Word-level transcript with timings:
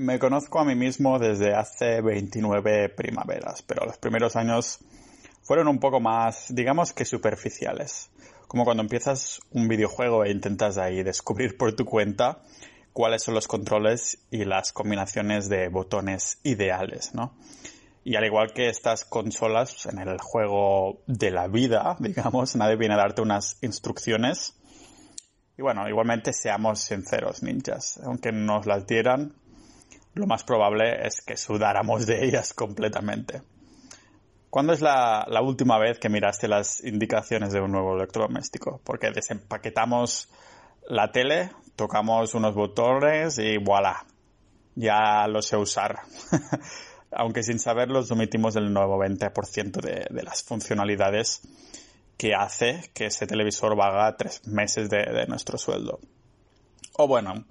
Me 0.00 0.18
conozco 0.18 0.58
a 0.58 0.64
mí 0.64 0.74
mismo 0.74 1.18
desde 1.18 1.54
hace 1.54 2.00
29 2.00 2.88
primaveras, 2.88 3.60
pero 3.60 3.84
los 3.84 3.98
primeros 3.98 4.34
años 4.34 4.78
fueron 5.42 5.68
un 5.68 5.78
poco 5.78 6.00
más, 6.00 6.46
digamos 6.54 6.94
que 6.94 7.04
superficiales. 7.04 8.10
Como 8.48 8.64
cuando 8.64 8.82
empiezas 8.82 9.42
un 9.50 9.68
videojuego 9.68 10.24
e 10.24 10.30
intentas 10.30 10.78
ahí 10.78 11.02
descubrir 11.02 11.58
por 11.58 11.74
tu 11.74 11.84
cuenta 11.84 12.40
cuáles 12.94 13.24
son 13.24 13.34
los 13.34 13.46
controles 13.46 14.24
y 14.30 14.46
las 14.46 14.72
combinaciones 14.72 15.50
de 15.50 15.68
botones 15.68 16.38
ideales, 16.44 17.14
¿no? 17.14 17.34
Y 18.02 18.16
al 18.16 18.24
igual 18.24 18.54
que 18.54 18.70
estas 18.70 19.04
consolas 19.04 19.84
en 19.84 19.98
el 19.98 20.18
juego 20.18 21.02
de 21.08 21.30
la 21.30 21.46
vida, 21.46 21.96
digamos, 22.00 22.56
nadie 22.56 22.76
viene 22.76 22.94
a 22.94 22.96
darte 22.96 23.20
unas 23.20 23.58
instrucciones. 23.60 24.56
Y 25.58 25.62
bueno, 25.62 25.86
igualmente 25.90 26.32
seamos 26.32 26.80
sinceros, 26.80 27.42
ninjas. 27.42 28.00
Aunque 28.02 28.32
nos 28.32 28.64
las 28.64 28.86
dieran, 28.86 29.34
lo 30.20 30.26
más 30.26 30.44
probable 30.44 31.06
es 31.06 31.22
que 31.22 31.36
sudáramos 31.36 32.06
de 32.06 32.24
ellas 32.24 32.54
completamente. 32.54 33.42
¿Cuándo 34.50 34.72
es 34.72 34.80
la, 34.80 35.26
última 35.42 35.78
vez 35.78 35.98
que 35.98 36.08
miraste 36.08 36.48
las 36.48 36.82
indicaciones 36.84 37.52
de 37.52 37.60
un 37.60 37.72
nuevo 37.72 37.94
electrodoméstico? 37.96 38.80
Porque 38.84 39.10
desempaquetamos 39.12 40.28
la 40.88 41.10
tele, 41.12 41.50
tocamos 41.76 42.34
unos 42.34 42.54
botones 42.54 43.38
y 43.38 43.58
voilà, 43.58 44.04
ya 44.74 45.26
lo 45.28 45.40
sé 45.40 45.56
usar. 45.56 46.00
Aunque 47.12 47.42
sin 47.42 47.58
saberlo 47.58 48.00
omitimos 48.10 48.56
el 48.56 48.72
nuevo 48.72 48.98
20% 48.98 49.80
de, 49.80 50.06
de, 50.10 50.22
las 50.22 50.42
funcionalidades 50.42 51.42
que 52.16 52.34
hace 52.34 52.90
que 52.92 53.06
ese 53.06 53.26
televisor 53.26 53.76
vaga 53.76 54.16
tres 54.16 54.46
meses 54.46 54.90
de 54.90 55.26
nuestro 55.26 55.58
sueldo. 55.58 56.00
O 56.96 57.06
bueno, 57.08 57.44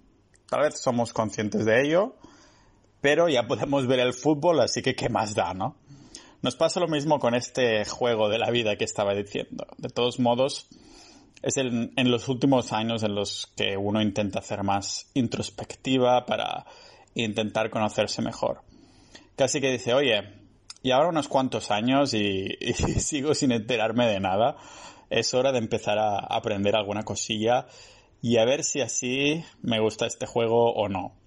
tal 0.50 0.62
vez 0.62 0.80
somos 0.80 1.14
conscientes 1.14 1.66
de 1.66 1.82
ello, 1.82 2.16
pero 3.02 3.30
ya 3.30 3.48
podemos 3.48 3.88
ver 3.88 4.00
el 4.00 4.14
fútbol, 4.14 4.60
así 4.60 4.82
que 4.82 4.96
qué 4.96 5.10
más 5.10 5.36
da, 5.36 5.54
¿no? 5.54 5.76
Nos 6.42 6.56
pasa 6.56 6.80
lo 6.80 6.88
mismo 6.88 7.20
con 7.20 7.36
este 7.36 7.84
juego 7.86 8.30
de 8.30 8.40
la 8.40 8.50
vida 8.50 8.78
que 8.78 8.86
estaba 8.86 9.14
diciendo. 9.14 9.68
De 9.78 9.90
todos 9.90 10.20
modos, 10.20 10.68
es 11.42 11.58
en, 11.58 11.92
los 11.98 12.28
últimos 12.30 12.72
años 12.72 13.04
en 13.04 13.16
los 13.16 13.52
que 13.56 13.76
uno 13.78 14.02
intenta 14.02 14.40
hacer 14.40 14.64
más 14.64 15.10
introspectiva 15.14 16.26
para 16.26 16.66
intentar 17.16 17.70
conocerse 17.70 18.22
mejor. 18.22 18.62
Casi 19.36 19.60
que 19.60 19.72
dice, 19.72 19.94
oye, 19.94 20.22
y 20.82 20.92
ahora 20.92 21.10
unos 21.10 21.28
cuantos 21.28 21.72
años 21.72 22.14
y, 22.14 22.48
y 22.60 22.74
sigo 22.74 23.34
sin 23.34 23.52
enterarme 23.52 24.08
de 24.08 24.20
nada, 24.20 24.56
es 25.10 25.34
hora 25.34 25.52
de 25.52 25.60
empezar 25.60 25.98
a 25.98 26.20
aprender 26.20 26.76
alguna 26.76 27.04
cosilla 27.04 27.68
y 28.22 28.38
a 28.38 28.46
ver 28.46 28.64
si 28.64 28.82
así 28.82 29.44
me 29.62 29.80
gusta 29.80 30.06
este 30.06 30.26
juego 30.26 30.74
o 30.74 30.88
no. 30.88 31.19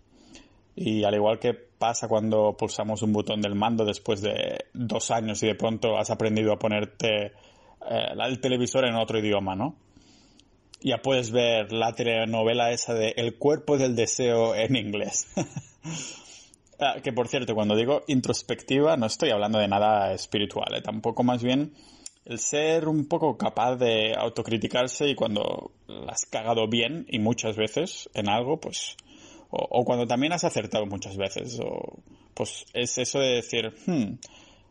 Y 0.75 1.05
al 1.05 1.15
igual 1.15 1.39
que 1.39 1.53
pasa 1.55 2.09
cuando 2.09 2.57
pulsamos 2.57 3.03
un 3.03 3.13
botón 3.13 3.41
del 3.41 3.55
mando 3.55 3.85
después 3.85 4.23
de 4.23 4.67
dos 4.73 5.11
años 5.11 5.43
y 5.43 5.49
de 5.49 5.55
pronto 5.55 5.99
has 5.99 6.11
aprendido 6.11 6.53
a 6.53 6.59
ponerte 6.59 7.27
eh, 7.27 7.33
el 8.25 8.41
televisor 8.41 8.87
en 8.87 8.95
otro 8.95 9.19
idioma, 9.19 9.55
¿no? 9.55 9.77
Ya 10.81 10.99
puedes 10.99 11.31
ver 11.31 11.73
la 11.73 11.93
telenovela 11.93 12.73
esa 12.73 12.95
de 12.95 13.15
El 13.17 13.37
cuerpo 13.37 13.79
del 13.79 13.95
deseo 13.95 14.55
en 14.55 14.75
inglés. 14.77 15.29
ah, 16.81 16.97
que 17.03 17.13
por 17.13 17.29
cierto, 17.29 17.55
cuando 17.55 17.77
digo 17.77 18.03
introspectiva 18.09 18.97
no 18.97 19.07
estoy 19.07 19.31
hablando 19.31 19.59
de 19.59 19.69
nada 19.69 20.13
espiritual, 20.13 20.75
¿eh? 20.75 20.83
tampoco 20.83 21.23
más 21.23 21.43
bien 21.43 21.73
el 22.25 22.39
ser 22.39 22.89
un 22.89 23.07
poco 23.07 23.37
capaz 23.37 23.77
de 23.77 24.15
autocriticarse 24.17 25.09
y 25.09 25.15
cuando 25.15 25.73
la 25.89 26.13
has 26.13 26.25
cagado 26.27 26.69
bien 26.69 27.07
y 27.09 27.19
muchas 27.19 27.57
veces 27.57 28.09
en 28.15 28.29
algo, 28.29 28.61
pues 28.61 28.97
o, 29.55 29.85
cuando 29.85 30.07
también 30.07 30.33
has 30.33 30.45
acertado 30.45 30.87
muchas 30.87 31.17
veces, 31.17 31.61
o 31.61 31.99
pues 32.35 32.65
es 32.73 32.97
eso 32.97 33.21
de 33.21 33.35
decir, 33.35 33.75
hmm, 33.87 34.15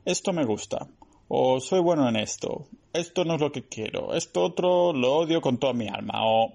esto 0.06 0.34
me 0.34 0.44
gusta, 0.44 0.88
o 1.28 1.60
soy 1.60 1.82
bueno 1.82 2.10
en 2.10 2.16
esto, 2.16 2.68
esto 2.92 3.24
no 3.24 3.36
es 3.36 3.42
lo 3.42 3.52
que 3.52 3.68
quiero, 3.68 4.16
esto 4.16 4.42
otro 4.42 4.92
lo 4.92 5.14
odio 5.14 5.40
con 5.40 5.59
toda 5.59 5.74
mi 5.74 5.88
alma, 5.88 6.25
o 6.25 6.53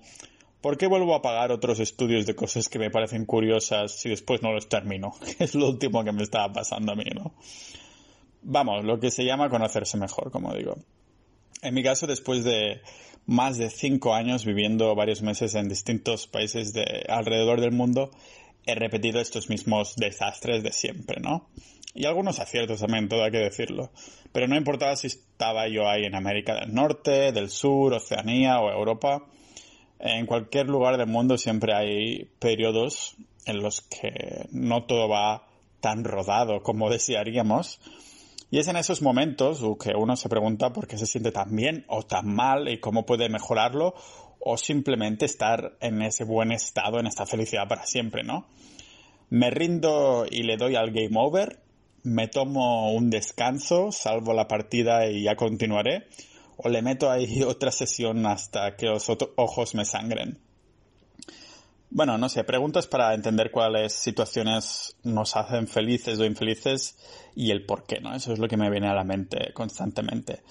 ¿por 0.61 0.77
qué 0.77 0.89
vuelvo 0.89 1.15
a 1.15 1.23
pagar 1.23 1.53
otros 1.53 1.79
estudios 1.79 2.27
de 2.27 2.35
cosas 2.35 2.69
que 2.69 2.81
me 2.81 2.91
parecen 2.91 3.27
curiosas 3.27 3.93
si 3.93 4.09
después 4.09 4.43
no 4.43 4.53
los 4.53 4.69
termino? 4.69 5.13
es 5.39 5.55
lo 5.55 5.69
último 5.69 6.03
que 6.03 6.13
me 6.13 6.25
estaba 6.25 6.53
pasando 6.53 6.93
a 6.93 6.97
mí, 6.97 7.05
¿no? 7.15 7.33
Vamos, 8.43 8.85
lo 8.85 8.99
que 8.99 9.11
se 9.11 9.25
llama 9.25 9.49
conocerse 9.49 9.97
mejor, 9.97 10.31
como 10.31 10.53
digo. 10.55 10.77
En 11.63 11.75
mi 11.75 11.83
caso, 11.83 12.07
después 12.07 12.45
de 12.45 12.81
más 13.27 13.59
de 13.59 13.71
cinco 13.71 14.15
años 14.15 14.45
viviendo 14.45 14.95
varios 14.95 15.23
meses 15.23 15.55
en 15.55 15.69
distintos 15.69 16.27
países 16.27 16.73
de 16.73 17.05
alrededor 17.09 17.61
del 17.61 17.73
mundo, 17.73 18.11
he 18.67 18.75
repetido 18.75 19.21
estos 19.21 19.49
mismos 19.49 19.97
desastres 19.97 20.63
de 20.63 20.73
siempre, 20.73 21.21
¿no? 21.21 21.49
Y 21.95 22.05
algunos 22.05 22.41
aciertos 22.41 22.81
también, 22.81 23.09
todo 23.09 23.25
hay 23.25 23.31
que 23.31 23.39
decirlo. 23.39 23.91
Pero 24.33 24.49
no 24.49 24.57
importaba 24.57 24.95
si 24.97 25.07
estaba 25.07 25.67
yo 25.67 25.89
ahí 25.89 26.05
en 26.05 26.15
América 26.15 26.55
del 26.55 26.75
Norte, 26.75 27.33
del 27.33 27.49
Sur, 27.49 27.95
Oceanía 27.95 28.61
o 28.61 28.71
Europa. 28.71 29.25
En 29.99 30.27
cualquier 30.27 30.67
lugar 30.67 30.99
del 30.99 31.07
mundo 31.07 31.39
siempre 31.39 31.75
hay 31.75 32.29
periodos 32.39 33.17
en 33.47 33.63
los 33.63 33.81
que 33.81 34.47
no 34.51 34.85
todo 34.85 35.09
va 35.09 35.47
tan 35.81 36.05
rodado 36.05 36.63
como 36.63 36.91
desearíamos 36.91 37.81
y 38.51 38.59
es 38.59 38.69
en 38.69 38.77
esos 38.77 39.03
momentos 39.03 39.61
que 39.81 39.93
uno 39.97 40.17
se 40.17 40.29
pregunta 40.29 40.73
por 40.73 40.87
qué 40.87 40.97
se 40.97 41.07
siente 41.07 41.33
tan 41.33 41.55
bien 41.55 41.85
o 41.89 42.05
tan 42.05 42.33
mal 42.33 42.69
y 42.69 42.79
cómo 42.79 43.05
puede 43.05 43.29
mejorarlo 43.29 43.95
o 44.39 44.57
simplemente 44.57 45.25
estar 45.25 45.77
en 45.81 46.03
ese 46.03 46.25
buen 46.25 46.53
estado, 46.53 47.01
en 47.01 47.07
esta 47.07 47.27
felicidad 47.27 47.67
para 47.69 47.85
siempre, 47.85 48.23
¿no? 48.23 48.47
Me 49.29 49.51
rindo 49.51 50.25
y 50.31 50.45
le 50.45 50.57
doy 50.57 50.77
al 50.77 50.93
game 50.93 51.17
over, 51.17 51.61
me 52.05 52.29
tomo 52.29 52.93
un 52.93 53.11
descanso, 53.11 53.91
salvo 53.91 54.33
la 54.33 54.47
partida 54.47 55.09
y 55.09 55.25
ya 55.25 55.35
continuaré, 55.35 56.07
o 56.57 56.69
le 56.69 56.83
meto 56.83 57.11
ahí 57.11 57.43
otra 57.47 57.73
sesión 57.73 58.25
hasta 58.27 58.77
que 58.77 58.87
los 58.87 59.11
ojos 59.37 59.75
me 59.75 59.85
sangren. 59.85 60.39
Bueno, 61.91 62.19
no 62.19 62.29
sé, 62.29 62.43
preguntas 62.45 62.87
para 62.87 63.15
entender 63.15 63.51
cuáles 63.51 63.93
situaciones 63.93 64.97
nos 65.05 65.37
hacen 65.37 65.69
felices 65.69 66.19
o 66.19 66.25
infelices 66.25 66.99
y 67.35 67.53
el 67.53 67.65
por 67.65 67.85
qué, 67.85 68.01
¿no? 68.01 68.15
Eso 68.15 68.33
es 68.33 68.39
lo 68.39 68.49
que 68.49 68.57
me 68.57 68.71
viene 68.71 68.89
a 68.89 68.95
la 68.95 69.05
mente 69.05 69.53
constantemente. 69.55 70.43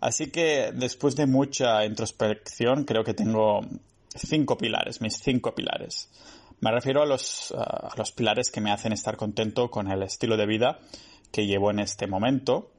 Así 0.00 0.30
que 0.30 0.72
después 0.74 1.16
de 1.16 1.26
mucha 1.26 1.84
introspección, 1.84 2.84
creo 2.84 3.04
que 3.04 3.14
tengo 3.14 3.60
cinco 4.14 4.56
pilares, 4.56 5.00
mis 5.00 5.18
cinco 5.18 5.54
pilares. 5.54 6.10
Me 6.60 6.70
refiero 6.70 7.02
a 7.02 7.06
los, 7.06 7.52
a 7.52 7.94
los 7.96 8.12
pilares 8.12 8.50
que 8.50 8.60
me 8.60 8.72
hacen 8.72 8.92
estar 8.92 9.16
contento 9.16 9.70
con 9.70 9.90
el 9.90 10.02
estilo 10.02 10.36
de 10.36 10.46
vida 10.46 10.78
que 11.30 11.46
llevo 11.46 11.70
en 11.70 11.80
este 11.80 12.06
momento, 12.06 12.70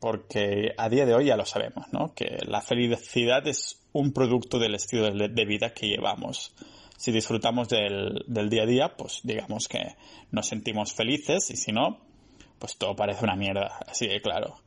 porque 0.00 0.74
a 0.76 0.88
día 0.88 1.06
de 1.06 1.14
hoy 1.14 1.26
ya 1.26 1.36
lo 1.36 1.46
sabemos, 1.46 1.86
¿no? 1.92 2.14
Que 2.14 2.38
la 2.46 2.60
felicidad 2.60 3.46
es 3.46 3.80
un 3.92 4.12
producto 4.12 4.58
del 4.58 4.74
estilo 4.74 5.10
de 5.10 5.44
vida 5.44 5.72
que 5.72 5.88
llevamos 5.88 6.54
si 6.96 7.12
disfrutamos 7.12 7.68
del, 7.68 8.24
día 8.26 8.62
a 8.62 8.66
día, 8.66 8.96
pues 8.96 9.20
digamos 9.22 9.68
que 9.68 9.96
nos 10.30 10.46
sentimos 10.46 10.92
felices 10.92 11.50
y 11.50 11.56
si 11.56 11.72
no, 11.72 12.00
pues 12.58 12.76
todo 12.76 12.96
parece 12.96 13.24
una 13.24 13.36
mierda, 13.36 13.78
así 13.86 14.06
de 14.06 14.20
claro. 14.20 14.60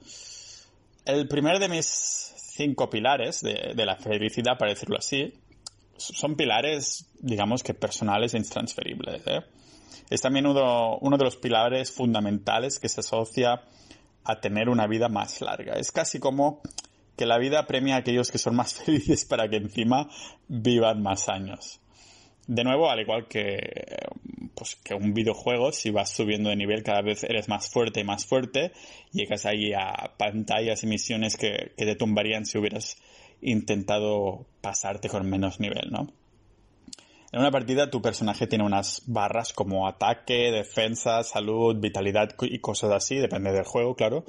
El 1.05 1.27
primer 1.27 1.59
de 1.59 1.69
mis 1.69 1.85
cinco 1.85 2.89
pilares 2.89 3.41
de, 3.41 3.73
de 3.75 3.85
la 3.85 3.95
felicidad, 3.95 4.57
para 4.57 4.71
decirlo 4.71 4.97
así, 4.97 5.33
son 5.97 6.35
pilares, 6.35 7.09
digamos 7.19 7.63
que 7.63 7.73
personales 7.73 8.33
e 8.33 8.37
intransferibles. 8.37 9.23
¿eh? 9.25 9.41
Es 10.09 10.21
también 10.21 10.45
uno, 10.45 10.97
uno 10.99 11.17
de 11.17 11.23
los 11.23 11.35
pilares 11.35 11.91
fundamentales 11.91 12.79
que 12.79 12.89
se 12.89 13.01
asocia 13.01 13.63
a 14.23 14.39
tener 14.39 14.69
una 14.69 14.87
vida 14.87 15.09
más 15.09 15.41
larga. 15.41 15.73
Es 15.73 15.91
casi 15.91 16.19
como 16.19 16.61
que 17.17 17.25
la 17.25 17.37
vida 17.37 17.65
premia 17.65 17.95
a 17.95 17.99
aquellos 17.99 18.31
que 18.31 18.37
son 18.37 18.55
más 18.55 18.73
felices 18.85 19.25
para 19.25 19.49
que 19.49 19.57
encima 19.57 20.09
vivan 20.47 21.01
más 21.01 21.27
años 21.27 21.81
de 22.49 22.63
nuevo, 22.63 22.89
al 22.89 22.99
igual 22.99 23.27
que, 23.27 23.59
pues, 24.55 24.75
que 24.83 24.95
un 24.95 25.13
videojuego, 25.13 25.71
si 25.71 25.91
vas 25.91 26.09
subiendo 26.09 26.49
de 26.49 26.55
nivel 26.55 26.81
cada 26.81 27.03
vez 27.03 27.23
eres 27.23 27.47
más 27.47 27.69
fuerte 27.69 27.99
y 27.99 28.03
más 28.03 28.25
fuerte, 28.25 28.71
llegas 29.11 29.45
ahí 29.45 29.71
a 29.71 30.15
pantallas 30.17 30.83
y 30.83 30.87
misiones 30.87 31.37
que, 31.37 31.73
que 31.77 31.85
te 31.85 31.95
tumbarían 31.95 32.47
si 32.47 32.57
hubieras 32.57 32.97
intentado 33.41 34.47
pasarte 34.61 35.09
con 35.09 35.29
menos 35.29 35.59
nivel, 35.59 35.91
¿no? 35.91 36.11
En 37.31 37.39
una 37.39 37.51
partida 37.51 37.91
tu 37.91 38.01
personaje 38.01 38.47
tiene 38.47 38.63
unas 38.63 39.03
barras 39.05 39.53
como 39.53 39.87
ataque, 39.87 40.51
defensa, 40.51 41.23
salud, 41.23 41.75
vitalidad 41.79 42.29
y 42.41 42.57
cosas 42.57 42.91
así, 42.91 43.17
depende 43.17 43.51
del 43.51 43.65
juego, 43.65 43.95
claro. 43.95 44.25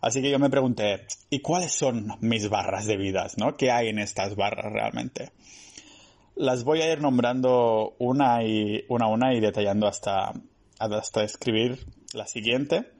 Así 0.00 0.22
que 0.22 0.30
yo 0.30 0.38
me 0.38 0.48
pregunté, 0.48 1.06
¿y 1.28 1.40
cuáles 1.40 1.72
son 1.72 2.16
mis 2.20 2.48
barras 2.48 2.86
de 2.86 2.96
vidas, 2.96 3.36
no? 3.36 3.58
¿Qué 3.58 3.70
hay 3.70 3.88
en 3.88 3.98
estas 3.98 4.34
barras 4.34 4.72
realmente? 4.72 5.32
Las 6.36 6.64
voy 6.64 6.82
a 6.82 6.92
ir 6.92 7.00
nombrando 7.00 7.94
una 7.98 8.42
y 8.42 8.84
una 8.88 9.06
a 9.06 9.08
una 9.08 9.34
y 9.34 9.40
detallando 9.40 9.86
hasta, 9.86 10.32
hasta 10.78 11.24
escribir 11.24 11.78
la 12.12 12.26
siguiente, 12.26 12.90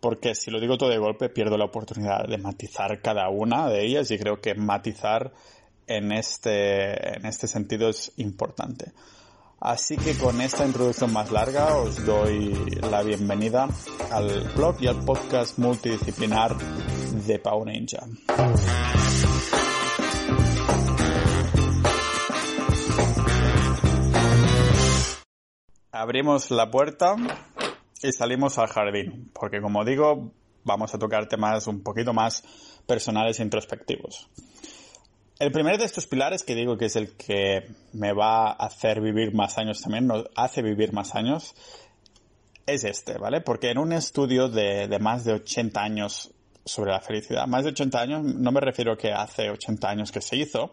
porque 0.00 0.34
si 0.34 0.50
lo 0.50 0.60
digo 0.60 0.78
todo 0.78 0.88
de 0.88 0.98
golpe 0.98 1.28
pierdo 1.28 1.58
la 1.58 1.66
oportunidad 1.66 2.26
de 2.26 2.38
matizar 2.38 3.00
cada 3.02 3.28
una 3.28 3.68
de 3.68 3.84
ellas 3.84 4.10
y 4.10 4.18
creo 4.18 4.40
que 4.40 4.54
matizar 4.54 5.32
en 5.86 6.12
este, 6.12 7.16
en 7.16 7.26
este 7.26 7.48
sentido 7.48 7.88
es 7.88 8.12
importante. 8.16 8.92
Así 9.60 9.98
que 9.98 10.16
con 10.16 10.40
esta 10.40 10.64
introducción 10.64 11.12
más 11.12 11.30
larga 11.30 11.76
os 11.76 12.04
doy 12.06 12.54
la 12.90 13.02
bienvenida 13.02 13.68
al 14.10 14.50
blog 14.56 14.76
y 14.80 14.86
al 14.86 15.04
podcast 15.04 15.58
multidisciplinar 15.58 16.56
de 17.26 17.38
Pau 17.38 17.66
Ninja. 17.66 18.06
Abrimos 26.00 26.50
la 26.50 26.70
puerta 26.70 27.14
y 28.02 28.10
salimos 28.12 28.56
al 28.56 28.68
jardín, 28.68 29.30
porque 29.34 29.60
como 29.60 29.84
digo, 29.84 30.32
vamos 30.64 30.94
a 30.94 30.98
tocar 30.98 31.28
temas 31.28 31.66
un 31.66 31.82
poquito 31.82 32.14
más 32.14 32.42
personales 32.86 33.38
e 33.38 33.42
introspectivos. 33.42 34.30
El 35.38 35.52
primero 35.52 35.76
de 35.76 35.84
estos 35.84 36.06
pilares 36.06 36.42
que 36.42 36.54
digo 36.54 36.78
que 36.78 36.86
es 36.86 36.96
el 36.96 37.18
que 37.18 37.68
me 37.92 38.14
va 38.14 38.46
a 38.46 38.52
hacer 38.52 39.02
vivir 39.02 39.34
más 39.34 39.58
años 39.58 39.82
también, 39.82 40.06
nos 40.06 40.24
hace 40.36 40.62
vivir 40.62 40.94
más 40.94 41.14
años, 41.14 41.54
es 42.64 42.84
este, 42.84 43.18
¿vale? 43.18 43.42
Porque 43.42 43.68
en 43.70 43.76
un 43.76 43.92
estudio 43.92 44.48
de, 44.48 44.88
de, 44.88 44.98
más 45.00 45.26
de 45.26 45.34
80 45.34 45.82
años 45.82 46.30
sobre 46.64 46.92
la 46.92 47.02
felicidad, 47.02 47.46
más 47.46 47.64
de 47.64 47.72
80 47.72 48.00
años, 48.00 48.22
no 48.24 48.52
me 48.52 48.60
refiero 48.62 48.96
que 48.96 49.12
hace 49.12 49.50
80 49.50 49.86
años 49.86 50.10
que 50.10 50.22
se 50.22 50.36
hizo, 50.36 50.72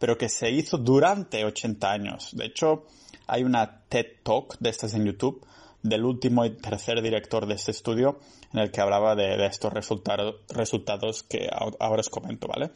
pero 0.00 0.18
que 0.18 0.28
se 0.28 0.50
hizo 0.50 0.76
durante 0.76 1.44
80 1.44 1.88
años. 1.88 2.30
De 2.36 2.46
hecho, 2.46 2.86
hay 3.26 3.44
una 3.44 3.82
TED 3.88 4.06
Talk 4.22 4.58
de 4.58 4.70
estas 4.70 4.94
en 4.94 5.04
YouTube 5.04 5.44
del 5.82 6.04
último 6.04 6.44
y 6.44 6.50
tercer 6.50 7.00
director 7.02 7.46
de 7.46 7.54
este 7.54 7.70
estudio 7.70 8.18
en 8.52 8.60
el 8.60 8.70
que 8.70 8.80
hablaba 8.80 9.14
de, 9.14 9.36
de 9.36 9.46
estos 9.46 9.72
resultados, 9.72 10.36
resultados 10.48 11.22
que 11.22 11.48
ahora 11.50 12.00
os 12.00 12.10
comento, 12.10 12.48
¿vale? 12.48 12.70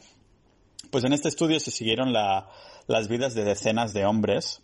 Pues 0.89 1.03
en 1.03 1.13
este 1.13 1.29
estudio 1.29 1.59
se 1.59 1.71
siguieron 1.71 2.13
la, 2.13 2.49
las 2.87 3.07
vidas 3.07 3.33
de 3.33 3.43
decenas 3.43 3.93
de 3.93 4.05
hombres, 4.05 4.61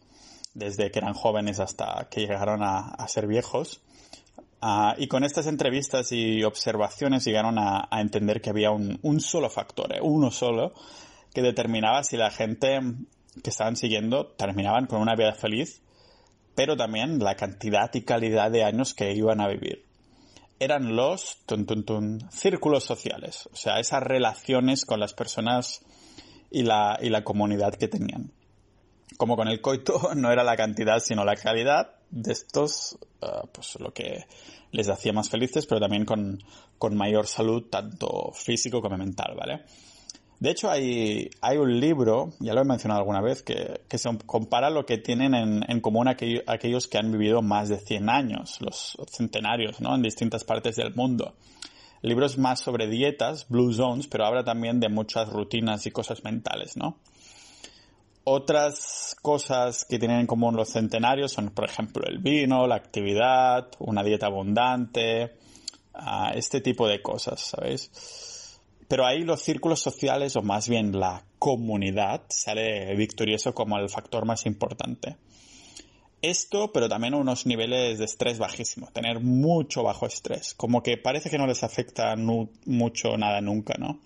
desde 0.53 0.91
que 0.91 0.99
eran 0.99 1.13
jóvenes 1.13 1.59
hasta 1.59 2.07
que 2.09 2.21
llegaron 2.21 2.63
a, 2.63 2.79
a 2.79 3.07
ser 3.07 3.27
viejos. 3.27 3.81
Uh, 4.61 4.93
y 4.97 5.07
con 5.07 5.23
estas 5.23 5.45
entrevistas 5.45 6.11
y 6.11 6.43
observaciones 6.43 7.23
llegaron 7.23 7.59
a, 7.59 7.87
a 7.91 8.01
entender 8.01 8.41
que 8.41 8.49
había 8.49 8.71
un, 8.71 8.99
un 9.03 9.19
solo 9.19 9.49
factor, 9.51 9.93
¿eh? 9.95 9.99
uno 10.01 10.31
solo, 10.31 10.73
que 11.33 11.43
determinaba 11.43 12.03
si 12.03 12.17
la 12.17 12.31
gente 12.31 12.79
que 13.43 13.49
estaban 13.49 13.75
siguiendo 13.75 14.27
terminaban 14.27 14.87
con 14.87 15.01
una 15.01 15.15
vida 15.15 15.33
feliz 15.33 15.81
pero 16.57 16.75
también 16.75 17.19
la 17.19 17.35
cantidad 17.35 17.93
y 17.93 18.01
calidad 18.01 18.49
de 18.49 18.63
años 18.63 18.95
que 18.95 19.13
iban 19.13 19.41
a 19.41 19.47
vivir. 19.47 19.85
Eran 20.59 20.95
los 20.95 21.37
tun, 21.45 21.67
tun, 21.67 22.19
círculos 22.31 22.83
sociales, 22.83 23.47
o 23.53 23.55
sea, 23.55 23.79
esas 23.79 24.01
relaciones 24.01 24.83
con 24.83 24.99
las 24.99 25.13
personas 25.13 25.85
y 26.49 26.63
la, 26.63 26.97
y 26.99 27.09
la 27.09 27.23
comunidad 27.23 27.75
que 27.75 27.87
tenían. 27.87 28.31
Como 29.17 29.35
con 29.35 29.49
el 29.49 29.61
coito 29.61 30.01
no 30.15 30.31
era 30.31 30.43
la 30.43 30.57
cantidad 30.57 30.97
sino 30.99 31.23
la 31.23 31.35
calidad 31.35 31.91
de 32.09 32.31
estos, 32.31 32.97
uh, 33.21 33.45
pues 33.51 33.79
lo 33.79 33.93
que 33.93 34.25
les 34.71 34.89
hacía 34.89 35.13
más 35.13 35.29
felices, 35.29 35.67
pero 35.67 35.79
también 35.79 36.05
con, 36.05 36.39
con 36.79 36.97
mayor 36.97 37.27
salud, 37.27 37.65
tanto 37.69 38.31
físico 38.33 38.81
como 38.81 38.97
mental, 38.97 39.35
¿vale? 39.37 39.61
De 40.39 40.51
hecho, 40.51 40.69
hay, 40.69 41.31
hay 41.41 41.57
un 41.57 41.79
libro, 41.79 42.33
ya 42.39 42.53
lo 42.53 42.61
he 42.61 42.65
mencionado 42.65 42.99
alguna 42.99 43.21
vez, 43.21 43.41
que, 43.41 43.81
que 43.87 43.97
se 43.97 44.15
compara 44.25 44.69
lo 44.69 44.85
que 44.85 44.99
tienen 44.99 45.33
en, 45.33 45.65
en 45.67 45.81
común 45.81 46.07
aquellos, 46.07 46.87
que 46.87 46.97
han 46.99 47.11
vivido 47.11 47.41
más 47.41 47.69
de 47.69 47.79
100 47.79 48.09
años, 48.09 48.61
los 48.61 48.97
centenarios, 49.11 49.81
¿no? 49.81 49.95
En 49.95 50.03
distintas 50.03 50.43
partes 50.43 50.75
del 50.75 50.93
mundo. 50.93 51.33
El 52.03 52.09
libro 52.09 52.27
es 52.27 52.37
más 52.37 52.59
sobre 52.59 52.87
dietas, 52.87 53.47
Blue 53.49 53.73
Zones, 53.73 54.07
pero 54.07 54.25
habla 54.25 54.43
también 54.43 54.79
de 54.79 54.89
muchas 54.89 55.27
rutinas 55.29 55.87
y 55.87 55.91
cosas 55.91 56.23
mentales, 56.23 56.77
¿no? 56.77 56.97
Otras 58.23 59.15
cosas 59.21 59.85
que 59.85 59.97
tienen 59.97 60.19
en 60.19 60.27
común 60.27 60.55
los 60.55 60.69
centenarios 60.69 61.31
son, 61.31 61.49
por 61.49 61.65
ejemplo, 61.65 62.03
el 62.05 62.19
vino, 62.19 62.67
la 62.67 62.75
actividad, 62.75 63.69
una 63.79 64.03
dieta 64.03 64.27
abundante, 64.27 65.37
uh, 65.95 66.35
este 66.35 66.61
tipo 66.61 66.87
de 66.87 67.01
cosas, 67.01 67.39
¿sabéis? 67.39 67.89
Pero 68.87 69.05
ahí 69.05 69.23
los 69.23 69.41
círculos 69.41 69.81
sociales, 69.81 70.35
o 70.35 70.41
más 70.41 70.69
bien 70.69 70.97
la 70.97 71.23
comunidad, 71.39 72.23
sale 72.29 72.95
victorioso 72.95 73.53
como 73.53 73.77
el 73.77 73.89
factor 73.89 74.25
más 74.25 74.45
importante. 74.45 75.17
Esto, 76.21 76.71
pero 76.71 76.89
también 76.89 77.13
unos 77.13 77.45
niveles 77.45 77.99
de 77.99 78.05
estrés 78.05 78.39
bajísimos, 78.39 78.91
tener 78.91 79.19
mucho 79.19 79.83
bajo 79.83 80.07
estrés, 80.07 80.55
como 80.55 80.81
que 80.81 80.97
parece 80.97 81.29
que 81.29 81.37
no 81.37 81.45
les 81.45 81.63
afecta 81.63 82.15
mucho 82.15 83.17
nada 83.17 83.39
nunca, 83.39 83.75
¿no? 83.77 83.99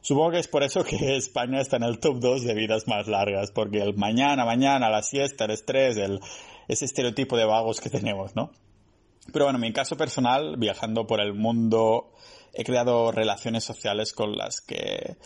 Supongo 0.00 0.30
que 0.30 0.38
es 0.38 0.48
por 0.48 0.62
eso 0.62 0.84
que 0.84 0.96
España 1.16 1.60
está 1.60 1.76
en 1.76 1.82
el 1.82 1.98
top 1.98 2.20
2 2.20 2.44
de 2.44 2.54
vidas 2.54 2.86
más 2.86 3.08
largas, 3.08 3.50
porque 3.50 3.80
el 3.82 3.96
mañana, 3.96 4.44
mañana, 4.44 4.90
la 4.90 5.02
siesta, 5.02 5.46
el 5.46 5.50
estrés, 5.50 5.96
el, 5.96 6.20
ese 6.68 6.84
estereotipo 6.84 7.36
de 7.36 7.46
vagos 7.46 7.80
que 7.80 7.90
tenemos, 7.90 8.36
¿no? 8.36 8.52
Pero 9.32 9.46
bueno, 9.46 9.58
en 9.58 9.62
mi 9.62 9.72
caso 9.72 9.96
personal, 9.96 10.56
viajando 10.56 11.06
por 11.06 11.20
el 11.20 11.34
mundo, 11.34 12.12
he 12.58 12.64
creado 12.64 13.12
relaciones 13.12 13.62
sociales 13.62 14.12
con 14.12 14.36
las 14.36 14.60
que 14.60 15.16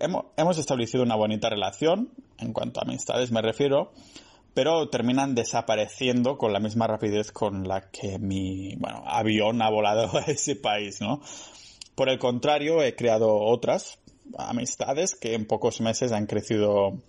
hemos, 0.00 0.24
hemos 0.38 0.56
establecido 0.56 1.02
una 1.02 1.16
bonita 1.16 1.50
relación, 1.50 2.14
en 2.38 2.54
cuanto 2.54 2.80
a 2.80 2.84
amistades 2.84 3.30
me 3.30 3.42
refiero, 3.42 3.92
pero 4.54 4.88
terminan 4.88 5.34
desapareciendo 5.34 6.38
con 6.38 6.54
la 6.54 6.60
misma 6.60 6.86
rapidez 6.86 7.30
con 7.30 7.68
la 7.68 7.90
que 7.90 8.18
mi 8.18 8.74
bueno, 8.76 9.04
avión 9.06 9.60
ha 9.60 9.68
volado 9.68 10.10
a 10.16 10.22
ese 10.22 10.56
país, 10.56 11.02
¿no? 11.02 11.20
Por 11.94 12.08
el 12.08 12.18
contrario, 12.18 12.82
he 12.82 12.96
creado 12.96 13.36
otras 13.36 13.98
amistades 14.38 15.14
que 15.14 15.34
en 15.34 15.44
pocos 15.44 15.82
meses 15.82 16.12
han 16.12 16.24
crecido 16.24 17.02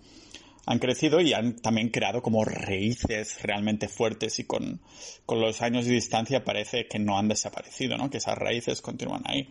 han 0.66 0.78
crecido 0.78 1.20
y 1.20 1.32
han 1.32 1.56
también 1.56 1.88
creado 1.88 2.22
como 2.22 2.44
raíces 2.44 3.42
realmente 3.42 3.88
fuertes 3.88 4.38
y 4.38 4.44
con, 4.44 4.80
con 5.26 5.40
los 5.40 5.62
años 5.62 5.86
de 5.86 5.92
distancia 5.92 6.44
parece 6.44 6.86
que 6.86 6.98
no 6.98 7.18
han 7.18 7.28
desaparecido, 7.28 7.96
¿no? 7.96 8.10
Que 8.10 8.18
esas 8.18 8.36
raíces 8.36 8.80
continúan 8.80 9.22
ahí. 9.26 9.48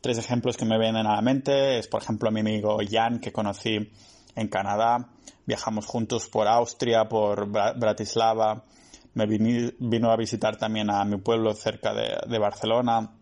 Tres 0.00 0.18
ejemplos 0.18 0.56
que 0.56 0.64
me 0.64 0.78
vienen 0.78 1.06
a 1.06 1.16
la 1.16 1.22
mente 1.22 1.78
es, 1.78 1.86
por 1.86 2.02
ejemplo, 2.02 2.30
mi 2.30 2.40
amigo 2.40 2.78
Jan, 2.88 3.20
que 3.20 3.32
conocí 3.32 3.90
en 4.34 4.48
Canadá. 4.48 5.10
Viajamos 5.46 5.86
juntos 5.86 6.28
por 6.28 6.48
Austria, 6.48 7.08
por 7.08 7.48
Bratislava. 7.48 8.64
Me 9.14 9.26
vino 9.26 10.10
a 10.10 10.16
visitar 10.16 10.56
también 10.56 10.90
a 10.90 11.04
mi 11.04 11.18
pueblo 11.18 11.52
cerca 11.54 11.92
de, 11.92 12.16
de 12.28 12.38
Barcelona 12.38 13.19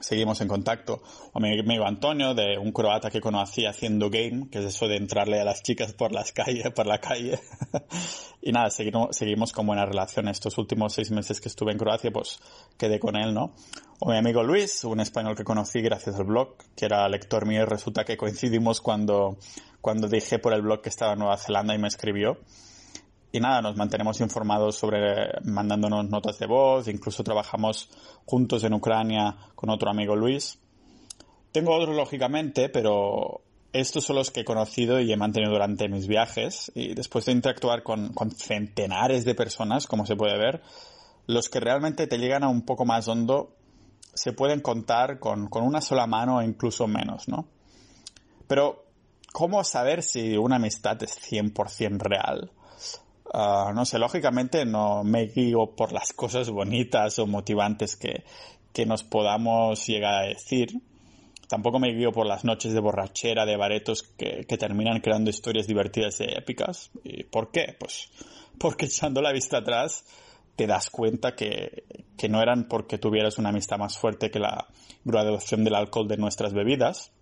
seguimos 0.00 0.40
en 0.40 0.48
contacto. 0.48 1.02
O 1.32 1.40
mi 1.40 1.58
amigo 1.58 1.84
Antonio, 1.84 2.34
de 2.34 2.58
un 2.58 2.72
croata 2.72 3.10
que 3.10 3.20
conocí 3.20 3.66
haciendo 3.66 4.10
game, 4.10 4.48
que 4.50 4.60
es 4.60 4.66
eso 4.66 4.88
de 4.88 4.96
entrarle 4.96 5.40
a 5.40 5.44
las 5.44 5.62
chicas 5.62 5.92
por 5.92 6.12
las 6.12 6.32
calles, 6.32 6.70
por 6.72 6.86
la 6.86 6.98
calle. 6.98 7.40
y 8.42 8.52
nada, 8.52 8.70
seguimos, 8.70 9.16
seguimos 9.16 9.52
con 9.52 9.66
buena 9.66 9.84
relación. 9.84 10.28
Estos 10.28 10.58
últimos 10.58 10.92
seis 10.92 11.10
meses 11.10 11.40
que 11.40 11.48
estuve 11.48 11.72
en 11.72 11.78
Croacia, 11.78 12.10
pues 12.10 12.38
quedé 12.76 12.98
con 12.98 13.16
él, 13.16 13.34
¿no? 13.34 13.52
O 14.00 14.10
mi 14.10 14.16
amigo 14.16 14.42
Luis, 14.42 14.84
un 14.84 15.00
español 15.00 15.34
que 15.36 15.44
conocí 15.44 15.80
gracias 15.80 16.16
al 16.16 16.24
blog, 16.24 16.56
que 16.76 16.84
era 16.84 17.08
lector 17.08 17.46
mío 17.46 17.62
y 17.62 17.66
resulta 17.66 18.04
que 18.04 18.16
coincidimos 18.16 18.80
cuando, 18.80 19.38
cuando 19.80 20.08
dije 20.08 20.38
por 20.38 20.52
el 20.52 20.62
blog 20.62 20.82
que 20.82 20.88
estaba 20.88 21.14
en 21.14 21.18
Nueva 21.18 21.36
Zelanda 21.36 21.74
y 21.74 21.78
me 21.78 21.88
escribió 21.88 22.38
y 23.32 23.40
nada, 23.40 23.60
nos 23.62 23.76
mantenemos 23.76 24.20
informados 24.20 24.76
sobre 24.76 25.40
mandándonos 25.44 26.08
notas 26.08 26.38
de 26.38 26.46
voz, 26.46 26.88
incluso 26.88 27.22
trabajamos 27.22 27.90
juntos 28.24 28.64
en 28.64 28.74
Ucrania 28.74 29.36
con 29.54 29.70
otro 29.70 29.90
amigo 29.90 30.16
Luis. 30.16 30.58
Tengo 31.52 31.74
otros 31.74 31.96
lógicamente, 31.96 32.68
pero 32.68 33.42
estos 33.72 34.04
son 34.04 34.16
los 34.16 34.30
que 34.30 34.40
he 34.40 34.44
conocido 34.44 35.00
y 35.00 35.12
he 35.12 35.16
mantenido 35.16 35.52
durante 35.52 35.88
mis 35.88 36.06
viajes 36.06 36.72
y 36.74 36.94
después 36.94 37.26
de 37.26 37.32
interactuar 37.32 37.82
con, 37.82 38.12
con 38.12 38.30
centenares 38.30 39.24
de 39.24 39.34
personas, 39.34 39.86
como 39.86 40.06
se 40.06 40.16
puede 40.16 40.38
ver, 40.38 40.62
los 41.26 41.48
que 41.48 41.60
realmente 41.60 42.06
te 42.06 42.18
llegan 42.18 42.42
a 42.42 42.48
un 42.48 42.62
poco 42.62 42.86
más 42.86 43.08
hondo 43.08 43.58
se 44.18 44.32
pueden 44.32 44.60
contar 44.60 45.20
con, 45.20 45.48
una 45.52 45.80
sola 45.80 46.06
mano 46.06 46.38
o 46.38 46.42
incluso 46.42 46.86
menos, 46.86 47.28
¿no? 47.28 47.46
Pero, 48.46 48.84
¿cómo 49.32 49.62
saber 49.62 50.02
si 50.02 50.36
una 50.36 50.56
amistad 50.56 51.00
es 51.02 51.18
100% 51.30 51.98
real? 52.00 52.50
Uh, 53.32 53.74
no 53.74 53.84
sé, 53.84 53.98
lógicamente 53.98 54.64
no 54.64 55.04
me 55.04 55.26
guío 55.26 55.74
por 55.76 55.92
las 55.92 56.12
cosas 56.14 56.48
bonitas 56.48 57.18
o 57.18 57.26
motivantes 57.26 57.96
que, 57.96 58.24
que 58.72 58.86
nos 58.86 59.04
podamos 59.04 59.86
llegar 59.86 60.22
a 60.22 60.26
decir. 60.28 60.80
Tampoco 61.46 61.78
me 61.78 61.92
guío 61.92 62.10
por 62.12 62.26
las 62.26 62.44
noches 62.44 62.72
de 62.72 62.80
borrachera, 62.80 63.44
de 63.44 63.56
baretos 63.56 64.02
que, 64.02 64.44
que 64.46 64.56
terminan 64.56 65.00
creando 65.00 65.30
historias 65.30 65.66
divertidas 65.66 66.20
y 66.20 66.24
épicas. 66.24 66.90
¿Y 67.04 67.24
por 67.24 67.50
qué? 67.50 67.76
Pues 67.78 68.10
porque 68.58 68.86
echando 68.86 69.20
la 69.20 69.32
vista 69.32 69.58
atrás 69.58 70.04
te 70.56 70.66
das 70.66 70.90
cuenta 70.90 71.36
que, 71.36 71.84
que 72.16 72.28
no 72.28 72.42
eran 72.42 72.66
porque 72.66 72.98
tuvieras 72.98 73.38
una 73.38 73.50
amistad 73.50 73.78
más 73.78 73.96
fuerte 73.96 74.30
que 74.30 74.40
la 74.40 74.66
graduación 75.04 75.64
del 75.64 75.74
alcohol 75.74 76.08
de 76.08 76.16
nuestras 76.16 76.52
bebidas. 76.52 77.12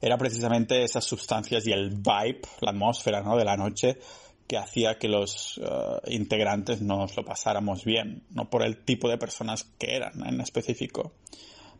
Era 0.00 0.18
precisamente 0.18 0.82
esas 0.82 1.04
sustancias 1.04 1.66
y 1.66 1.72
el 1.72 1.90
vibe, 1.90 2.40
la 2.60 2.72
atmósfera 2.72 3.22
¿no? 3.22 3.36
de 3.36 3.44
la 3.44 3.56
noche 3.56 3.98
que 4.46 4.58
hacía 4.58 4.98
que 4.98 5.08
los 5.08 5.58
uh, 5.58 6.00
integrantes 6.10 6.82
nos 6.82 7.16
lo 7.16 7.24
pasáramos 7.24 7.84
bien, 7.84 8.22
no 8.30 8.50
por 8.50 8.62
el 8.62 8.84
tipo 8.84 9.08
de 9.08 9.18
personas 9.18 9.64
que 9.78 9.96
eran 9.96 10.26
en 10.26 10.40
específico. 10.40 11.12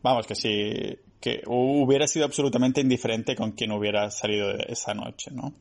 Vamos, 0.01 0.27
que 0.27 0.35
si 0.35 0.99
que 1.19 1.41
hubiera 1.47 2.07
sido 2.07 2.25
absolutamente 2.25 2.81
indiferente 2.81 3.35
con 3.35 3.53
quien 3.53 3.71
hubiera 3.71 4.11
salido 4.11 4.51
esa 4.51 4.93
noche, 4.93 5.31
¿no? 5.31 5.53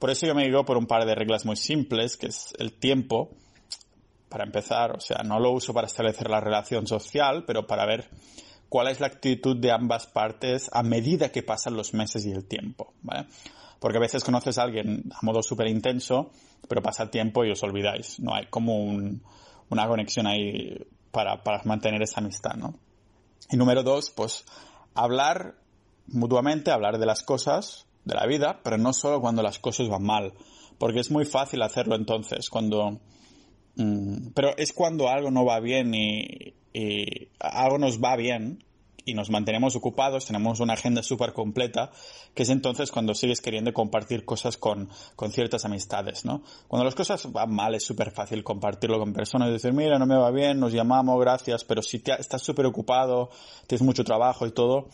Por 0.00 0.10
eso 0.10 0.26
yo 0.26 0.34
me 0.34 0.44
digo 0.44 0.64
por 0.64 0.76
un 0.76 0.86
par 0.86 1.04
de 1.04 1.14
reglas 1.14 1.44
muy 1.44 1.56
simples, 1.56 2.16
que 2.16 2.26
es 2.26 2.54
el 2.58 2.72
tiempo, 2.72 3.30
para 4.28 4.44
empezar, 4.44 4.96
o 4.96 5.00
sea, 5.00 5.22
no 5.22 5.38
lo 5.38 5.52
uso 5.52 5.74
para 5.74 5.86
establecer 5.86 6.30
la 6.30 6.40
relación 6.40 6.86
social, 6.86 7.44
pero 7.46 7.66
para 7.66 7.84
ver 7.84 8.08
cuál 8.68 8.88
es 8.88 9.00
la 9.00 9.08
actitud 9.08 9.56
de 9.56 9.72
ambas 9.72 10.06
partes 10.06 10.70
a 10.72 10.82
medida 10.82 11.30
que 11.30 11.42
pasan 11.42 11.76
los 11.76 11.92
meses 11.92 12.24
y 12.24 12.32
el 12.32 12.46
tiempo. 12.46 12.94
Porque 13.80 13.96
a 13.96 14.00
veces 14.00 14.22
conoces 14.22 14.58
a 14.58 14.62
alguien 14.62 15.10
a 15.12 15.24
modo 15.24 15.42
súper 15.42 15.66
intenso, 15.66 16.30
pero 16.68 16.82
pasa 16.82 17.10
tiempo 17.10 17.44
y 17.44 17.50
os 17.50 17.62
olvidáis. 17.62 18.20
No 18.20 18.34
hay 18.34 18.46
como 18.46 18.76
una 18.84 19.88
conexión 19.88 20.26
ahí 20.26 20.86
para, 21.10 21.42
para 21.42 21.62
mantener 21.64 22.02
esa 22.02 22.20
amistad, 22.20 22.54
¿no? 22.54 22.74
Y 23.50 23.56
número 23.56 23.82
dos, 23.82 24.10
pues 24.10 24.44
hablar 24.94 25.56
mutuamente, 26.06 26.70
hablar 26.70 26.98
de 26.98 27.06
las 27.06 27.22
cosas, 27.22 27.86
de 28.04 28.14
la 28.14 28.26
vida, 28.26 28.60
pero 28.62 28.78
no 28.78 28.92
solo 28.92 29.20
cuando 29.20 29.42
las 29.42 29.58
cosas 29.58 29.88
van 29.88 30.02
mal, 30.02 30.34
porque 30.78 31.00
es 31.00 31.10
muy 31.10 31.24
fácil 31.24 31.62
hacerlo 31.62 31.96
entonces, 31.96 32.50
cuando... 32.50 33.00
Mm, 33.76 34.28
pero 34.34 34.56
es 34.56 34.72
cuando 34.72 35.08
algo 35.08 35.30
no 35.30 35.44
va 35.44 35.60
bien 35.60 35.94
y 35.94 36.54
algo 37.38 37.78
nos 37.78 38.00
va 38.00 38.16
bien, 38.16 38.64
y 39.04 39.14
nos 39.14 39.30
mantenemos 39.30 39.76
ocupados, 39.76 40.26
tenemos 40.26 40.60
una 40.60 40.74
agenda 40.74 41.02
súper 41.02 41.32
completa, 41.32 41.90
que 42.34 42.42
es 42.42 42.50
entonces 42.50 42.90
cuando 42.90 43.14
sigues 43.14 43.40
queriendo 43.40 43.72
compartir 43.72 44.24
cosas 44.24 44.56
con, 44.56 44.88
con 45.16 45.32
ciertas 45.32 45.64
amistades, 45.64 46.24
¿no? 46.24 46.42
Cuando 46.68 46.84
las 46.84 46.94
cosas 46.94 47.30
van 47.32 47.52
mal 47.54 47.74
es 47.74 47.84
súper 47.84 48.10
fácil 48.10 48.44
compartirlo 48.44 48.98
con 48.98 49.12
personas 49.12 49.48
y 49.48 49.52
decir, 49.52 49.72
mira, 49.72 49.98
no 49.98 50.06
me 50.06 50.16
va 50.16 50.30
bien, 50.30 50.60
nos 50.60 50.72
llamamos, 50.72 51.18
gracias, 51.20 51.64
pero 51.64 51.82
si 51.82 52.00
te, 52.00 52.12
estás 52.20 52.42
súper 52.42 52.66
ocupado, 52.66 53.30
tienes 53.66 53.82
mucho 53.82 54.04
trabajo 54.04 54.46
y 54.46 54.52
todo, 54.52 54.88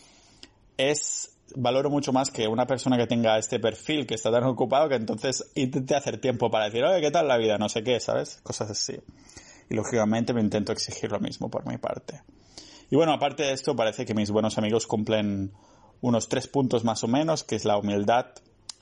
es 0.77 1.33
valoro 1.55 1.91
mucho 1.91 2.13
más 2.13 2.31
que 2.31 2.49
una 2.49 2.67
persona 2.67 2.97
que 2.97 3.07
tenga 3.07 3.39
este 3.39 3.61
perfil, 3.61 4.07
que 4.07 4.15
está 4.15 4.31
tan 4.31 4.45
ocupado, 4.45 4.89
que 4.89 4.97
entonces 4.97 5.51
intente 5.55 5.95
hacer 5.95 6.21
tiempo 6.21 6.51
para 6.51 6.67
decir, 6.67 6.85
oye, 6.85 7.01
¿qué 7.01 7.11
tal 7.11 7.29
la 7.29 7.37
vida? 7.37 7.59
No 7.59 7.69
sé 7.69 7.83
qué, 7.83 8.01
¿sabes? 8.01 8.41
Cosas 8.43 8.71
así. 8.71 8.99
Y 9.69 9.75
lógicamente 9.75 10.33
me 10.33 10.41
intento 10.41 10.73
exigir 10.73 11.11
lo 11.11 11.21
mismo 11.21 11.49
por 11.49 11.67
mi 11.67 11.79
parte. 11.79 12.23
Y 12.91 12.97
bueno, 12.97 13.13
aparte 13.13 13.43
de 13.43 13.53
esto, 13.53 13.75
parece 13.75 14.05
que 14.07 14.15
mis 14.15 14.31
buenos 14.31 14.59
amigos 14.59 14.87
cumplen 14.87 15.53
unos 16.01 16.29
tres 16.29 16.47
puntos 16.47 16.85
más 16.85 17.03
o 17.03 17.09
menos, 17.09 17.43
que 17.43 17.57
es 17.57 17.65
la 17.65 17.79
humildad, 17.79 18.27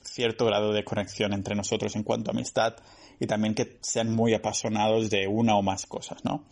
cierto 0.03 0.45
grado 0.45 0.71
de 0.73 0.83
conexión 0.83 1.33
entre 1.33 1.55
nosotros 1.55 1.95
en 1.95 2.03
cuanto 2.03 2.29
a 2.29 2.33
amistad 2.33 2.75
y 3.19 3.27
también 3.27 3.55
que 3.55 3.79
sean 3.81 4.13
muy 4.13 4.33
apasionados 4.33 5.09
de 5.09 5.27
una 5.27 5.55
o 5.55 5.61
más 5.61 5.85
cosas, 5.85 6.23
¿no? 6.23 6.43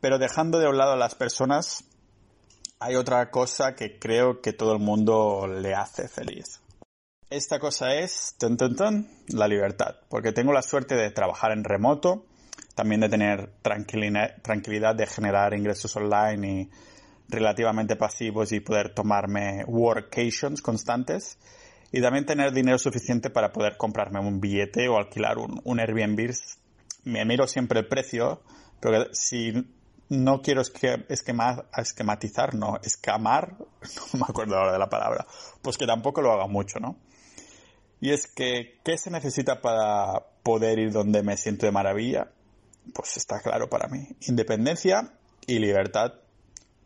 Pero 0.00 0.18
dejando 0.18 0.58
de 0.58 0.68
un 0.68 0.76
lado 0.76 0.92
a 0.92 0.96
las 0.96 1.14
personas, 1.14 1.84
hay 2.78 2.96
otra 2.96 3.30
cosa 3.30 3.74
que 3.74 3.98
creo 3.98 4.40
que 4.40 4.52
todo 4.52 4.72
el 4.72 4.78
mundo 4.80 5.46
le 5.46 5.74
hace 5.74 6.08
feliz. 6.08 6.60
Esta 7.28 7.60
cosa 7.60 7.94
es, 7.94 8.34
tan, 8.38 8.56
tan, 8.56 9.08
la 9.28 9.46
libertad, 9.46 9.96
porque 10.08 10.32
tengo 10.32 10.52
la 10.52 10.62
suerte 10.62 10.96
de 10.96 11.10
trabajar 11.10 11.52
en 11.52 11.64
remoto 11.64 12.24
también 12.74 13.00
de 13.00 13.08
tener 13.08 13.52
tranquilidad 13.62 14.94
de 14.94 15.06
generar 15.06 15.54
ingresos 15.54 15.94
online 15.96 16.62
y 16.62 16.70
relativamente 17.28 17.96
pasivos 17.96 18.52
y 18.52 18.60
poder 18.60 18.94
tomarme 18.94 19.64
workations 19.66 20.62
constantes 20.62 21.38
y 21.92 22.00
también 22.00 22.26
tener 22.26 22.52
dinero 22.52 22.78
suficiente 22.78 23.30
para 23.30 23.52
poder 23.52 23.76
comprarme 23.76 24.20
un 24.20 24.40
billete 24.40 24.88
o 24.88 24.96
alquilar 24.96 25.38
un, 25.38 25.60
un 25.64 25.80
Airbnb. 25.80 26.32
Me 27.04 27.24
miro 27.24 27.46
siempre 27.46 27.80
el 27.80 27.88
precio, 27.88 28.42
pero 28.80 29.06
si 29.12 29.52
no 30.08 30.42
quiero 30.42 30.60
esquematizar, 30.60 32.54
no, 32.54 32.78
escamar, 32.82 33.56
no 34.12 34.18
me 34.18 34.26
acuerdo 34.28 34.56
ahora 34.56 34.72
de 34.72 34.78
la 34.78 34.88
palabra, 34.88 35.26
pues 35.62 35.78
que 35.78 35.86
tampoco 35.86 36.20
lo 36.20 36.32
haga 36.32 36.46
mucho, 36.46 36.78
¿no? 36.80 36.96
Y 38.00 38.10
es 38.10 38.26
que, 38.26 38.78
¿qué 38.82 38.96
se 38.96 39.10
necesita 39.10 39.60
para 39.60 40.24
poder 40.42 40.78
ir 40.78 40.90
donde 40.90 41.22
me 41.22 41.36
siento 41.36 41.66
de 41.66 41.72
maravilla? 41.72 42.30
Pues 42.94 43.16
está 43.16 43.40
claro 43.40 43.68
para 43.68 43.88
mí. 43.88 44.08
Independencia 44.26 45.12
y 45.46 45.58
libertad, 45.58 46.14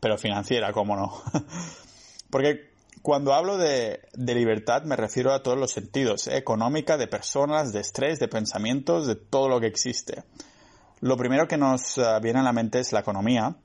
pero 0.01 0.19
financiera, 0.19 0.73
cómo 0.73 0.97
no. 0.97 1.23
Porque 2.31 2.75
cuando 3.03 3.35
hablo 3.35 3.59
de, 3.59 4.01
libertad 4.15 4.83
me 4.85 4.97
refiero 4.97 5.33
a 5.33 5.43
todos 5.43 5.59
los 5.59 5.73
sentidos, 5.73 6.27
¿eh? 6.27 6.37
económica, 6.37 6.97
de 6.97 7.07
personas, 7.07 7.73
de 7.73 7.81
estrés, 7.81 8.19
de 8.19 8.29
pensamientos, 8.29 9.07
de 9.07 9.17
todo 9.17 9.49
lo 9.49 9.61
que 9.61 9.67
existe. 9.67 10.25
Lo 11.01 11.17
primero 11.17 11.47
que 11.47 11.59
nos 11.59 11.99
eh, 11.99 12.03
viene 12.23 12.41
a 12.41 12.43
la 12.43 12.53
mente 12.53 12.81
es 12.81 12.93
la 12.93 13.01
economía. 13.01 13.57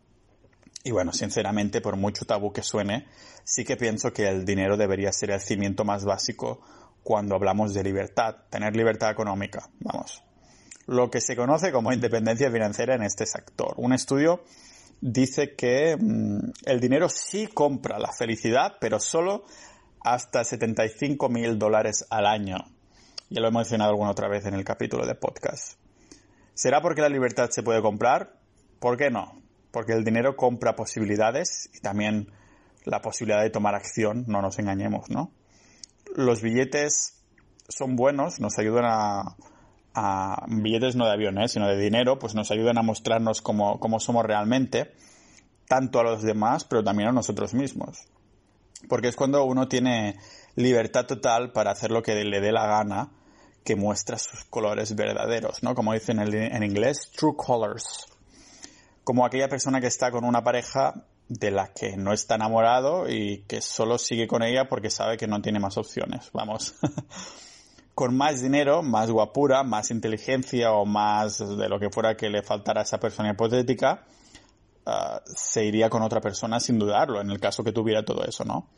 Y 0.83 0.91
bueno, 0.91 1.13
sinceramente, 1.13 1.81
por 1.81 1.95
mucho 1.95 2.25
tabú 2.25 2.51
que 2.51 2.63
suene, 2.63 3.07
sí 3.43 3.63
que 3.63 3.77
pienso 3.77 4.11
que 4.11 4.27
el 4.27 4.45
dinero 4.45 4.77
debería 4.77 5.11
ser 5.11 5.31
el 5.31 5.41
cimiento 5.41 5.85
más 5.85 6.05
básico 6.05 6.61
cuando 7.03 7.35
hablamos 7.35 7.73
de 7.73 7.83
libertad, 7.83 8.35
tener 8.49 8.75
libertad 8.75 9.11
económica. 9.11 9.69
Vamos, 9.79 10.21
lo 10.89 11.11
que 11.11 11.21
se 11.21 11.35
conoce 11.35 11.71
como 11.71 11.93
independencia 11.93 12.51
financiera 12.51 12.95
en 12.95 13.03
este 13.03 13.27
sector. 13.27 13.75
Un 13.77 13.93
estudio 13.93 14.43
dice 15.01 15.55
que 15.55 15.95
mm, 15.95 16.51
el 16.65 16.79
dinero 16.79 17.09
sí 17.09 17.45
compra 17.45 17.99
la 17.99 18.11
felicidad, 18.11 18.77
pero 18.81 18.99
solo 18.99 19.43
hasta 20.01 20.43
75 20.43 21.29
mil 21.29 21.59
dólares 21.59 22.07
al 22.09 22.25
año. 22.25 22.57
Ya 23.29 23.39
lo 23.39 23.49
he 23.49 23.51
mencionado 23.51 23.91
alguna 23.91 24.09
otra 24.09 24.27
vez 24.27 24.47
en 24.47 24.55
el 24.55 24.63
capítulo 24.63 25.05
de 25.05 25.13
podcast. 25.13 25.77
¿Será 26.55 26.81
porque 26.81 27.01
la 27.01 27.09
libertad 27.09 27.49
se 27.51 27.61
puede 27.61 27.83
comprar? 27.83 28.39
¿Por 28.79 28.97
qué 28.97 29.11
no? 29.11 29.43
Porque 29.69 29.93
el 29.93 30.03
dinero 30.03 30.35
compra 30.35 30.75
posibilidades 30.75 31.69
y 31.71 31.81
también 31.81 32.31
la 32.85 33.01
posibilidad 33.01 33.43
de 33.43 33.51
tomar 33.51 33.75
acción, 33.75 34.25
no 34.27 34.41
nos 34.41 34.57
engañemos, 34.57 35.11
¿no? 35.11 35.31
Los 36.15 36.41
billetes 36.41 37.21
son 37.67 37.95
buenos, 37.95 38.39
nos 38.39 38.57
ayudan 38.57 38.85
a, 38.85 39.35
billetes 40.47 40.95
no 40.95 41.05
de 41.05 41.11
aviones, 41.11 41.51
¿eh? 41.51 41.53
sino 41.53 41.67
de 41.67 41.77
dinero, 41.77 42.19
pues 42.19 42.35
nos 42.35 42.51
ayudan 42.51 42.77
a 42.77 42.81
mostrarnos 42.81 43.41
cómo, 43.41 43.99
somos 43.99 44.25
realmente, 44.25 44.93
tanto 45.67 45.99
a 45.99 46.03
los 46.03 46.21
demás, 46.21 46.63
pero 46.63 46.83
también 46.83 47.09
a 47.09 47.11
nosotros 47.11 47.53
mismos. 47.53 48.05
Porque 48.87 49.09
es 49.09 49.15
cuando 49.15 49.43
uno 49.43 49.67
tiene 49.67 50.17
libertad 50.55 51.05
total 51.05 51.51
para 51.51 51.71
hacer 51.71 51.91
lo 51.91 52.01
que 52.01 52.23
le 52.23 52.41
dé 52.41 52.51
la 52.51 52.65
gana, 52.65 53.11
que 53.63 53.75
muestra 53.75 54.17
sus 54.17 54.45
colores 54.45 54.95
verdaderos, 54.95 55.63
¿no? 55.63 55.75
Como 55.75 55.93
dicen 55.93 56.19
en, 56.19 56.33
en 56.33 56.63
inglés, 56.63 57.11
true 57.15 57.35
colors. 57.35 58.05
Como 59.03 59.25
aquella 59.25 59.49
persona 59.49 59.81
que 59.81 59.87
está 59.87 60.11
con 60.11 60.23
una 60.23 60.43
pareja 60.43 61.05
de 61.27 61.51
la 61.51 61.73
que 61.73 61.95
no 61.97 62.13
está 62.13 62.35
enamorado 62.35 63.07
y 63.07 63.43
que 63.47 63.61
solo 63.61 63.97
sigue 63.97 64.27
con 64.27 64.43
ella 64.43 64.67
porque 64.67 64.89
sabe 64.89 65.17
que 65.17 65.27
no 65.27 65.41
tiene 65.41 65.59
más 65.59 65.77
opciones. 65.77 66.29
Vamos. 66.33 66.75
con 67.99 68.15
más 68.15 68.41
dinero, 68.41 68.81
más 68.81 69.11
guapura, 69.11 69.61
más 69.63 69.91
inteligencia 69.91 70.71
o 70.71 70.85
más 70.85 71.39
de 71.39 71.67
lo 71.67 71.81
que 71.81 71.89
fuera 71.89 72.15
que 72.15 72.29
le 72.29 72.41
faltara 72.41 72.79
a 72.79 72.83
esa 72.83 72.97
persona 72.97 73.31
hipotética, 73.31 74.05
ah, 74.85 75.21
se 75.25 75.65
iría 75.65 75.89
con 75.89 76.01
otra 76.01 76.21
persona 76.21 76.61
sin 76.61 76.79
dudarlo, 76.79 77.19
en 77.19 77.29
el 77.29 77.41
caso 77.41 77.61
que 77.61 77.73
tuviera 77.73 78.05
todo 78.05 78.23
eso, 78.23 78.45
¿no? 78.45 78.69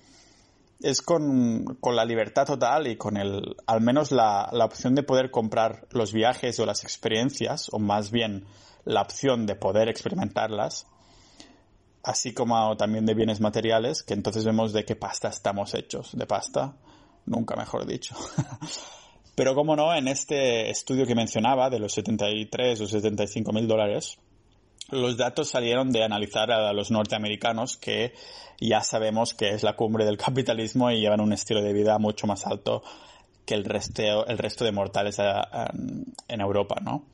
Es 0.82 1.04
con, 1.04 1.78
la 1.84 2.04
libertad 2.04 2.48
total 2.48 2.88
y 2.88 2.96
con 2.96 3.16
el, 3.16 3.56
al 3.68 3.82
menos 3.82 4.12
la, 4.12 4.50
la 4.54 4.66
opción 4.66 4.96
de 4.96 5.04
poder 5.04 5.30
comprar 5.30 5.86
los 5.92 6.13
viajes 6.13 6.60
o 6.60 6.66
las 6.66 6.84
experiencias, 6.84 7.70
o 7.72 7.78
más 7.78 8.10
bien 8.10 8.48
la 8.86 9.04
opción 9.04 9.46
de 9.46 9.54
poder 9.54 9.88
experimentarlas, 9.88 10.88
así 12.01 12.34
como 12.34 12.75
también 12.75 13.06
de 13.06 13.13
bienes 13.13 13.40
materiales, 13.40 14.01
que 14.01 14.16
entonces 14.16 14.46
vemos 14.46 14.74
de 14.74 14.84
qué 14.84 14.96
pasta 14.96 15.28
estamos 15.28 15.75
hechos, 15.75 16.18
de 16.18 16.25
pasta, 16.25 16.74
nunca 17.28 17.56
mejor 17.56 17.86
dicho. 17.86 18.16
Pero 19.35 19.55
como 19.55 19.75
no, 19.75 19.93
en 19.95 20.07
este 20.07 20.69
estudio 20.69 21.05
que 21.05 21.15
mencionaba 21.15 21.69
de 21.69 21.79
los 21.79 21.93
73 21.93 22.81
o 22.81 22.88
75 22.88 23.53
mil 23.53 23.67
dólares, 23.67 24.17
los 24.89 25.15
datos 25.15 25.50
salieron 25.50 25.91
de 25.91 26.03
analizar 26.03 26.51
a 26.51 26.73
los 26.73 26.91
norteamericanos 26.91 27.77
que 27.77 28.13
ya 28.59 28.81
sabemos 28.81 29.33
que 29.33 29.50
es 29.50 29.63
la 29.63 29.75
cumbre 29.75 30.05
del 30.05 30.17
capitalismo 30.17 30.91
y 30.91 31.00
llevan 31.00 31.21
un 31.21 31.33
estilo 31.33 31.61
de 31.61 31.73
vida 31.73 31.97
mucho 31.97 32.27
más 32.27 32.45
alto 32.45 32.83
que 33.45 33.53
el 33.53 33.63
resto, 33.63 34.25
el 34.27 34.38
resto 34.38 34.65
de 34.65 34.71
mortales 34.71 35.17
en 35.19 36.41
Europa, 36.41 36.75
¿no? 36.81 37.05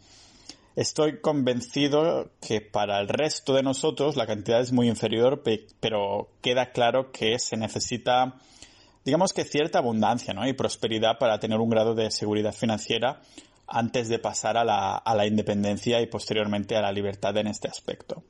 Estoy 0.76 1.22
convencido 1.22 2.32
que 2.40 2.62
para 2.62 3.00
el 3.00 3.08
resto 3.08 3.54
de 3.54 3.64
nosotros 3.64 4.16
la 4.16 4.28
cantidad 4.28 4.60
es 4.60 4.72
muy 4.72 4.88
inferior, 4.88 5.42
pero 5.80 6.30
queda 6.42 6.72
claro 6.72 7.12
que 7.12 7.40
se 7.40 7.58
necesita 7.58 8.36
digamos 9.08 9.32
que 9.32 9.46
cierta 9.46 9.80
abundancia 9.80 10.34
¿no? 10.34 10.46
y 10.46 10.52
prosperidad 10.52 11.18
para 11.18 11.40
tener 11.40 11.60
un 11.60 11.70
grado 11.70 11.96
de 11.96 12.12
seguridad 12.12 12.54
financiera 12.54 13.22
antes 13.66 14.10
de 14.10 14.20
pasar 14.20 14.58
a 14.58 14.66
la, 14.66 14.98
a 14.98 15.16
la 15.16 15.26
independencia 15.26 16.02
y 16.02 16.08
posteriormente 16.08 16.76
a 16.76 16.82
la 16.82 16.92
libertad 16.92 17.38
en 17.38 17.48
este 17.48 17.70
aspecto. 17.70 18.26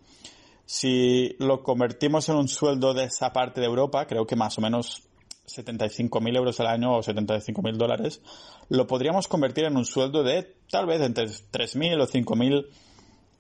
Si 0.68 1.36
lo 1.40 1.64
convertimos 1.64 2.30
en 2.30 2.36
un 2.36 2.48
sueldo 2.48 2.94
de 2.94 3.06
esa 3.06 3.34
parte 3.34 3.60
de 3.60 3.66
Europa, 3.66 4.06
creo 4.06 4.28
que 4.28 4.36
más 4.36 4.56
o 4.60 4.62
menos 4.62 5.02
75.000 5.48 6.38
euros 6.38 6.60
al 6.60 6.68
año 6.68 6.96
o 6.96 7.02
75.000 7.02 7.76
dólares, 7.76 8.22
lo 8.70 8.86
podríamos 8.86 9.28
convertir 9.28 9.66
en 9.66 9.78
un 9.78 9.86
sueldo 9.86 10.22
de 10.22 10.58
tal 10.70 10.86
vez 10.86 11.02
entre 11.02 11.26
3.000 11.26 12.04
o 12.04 12.08
5.000 12.08 12.68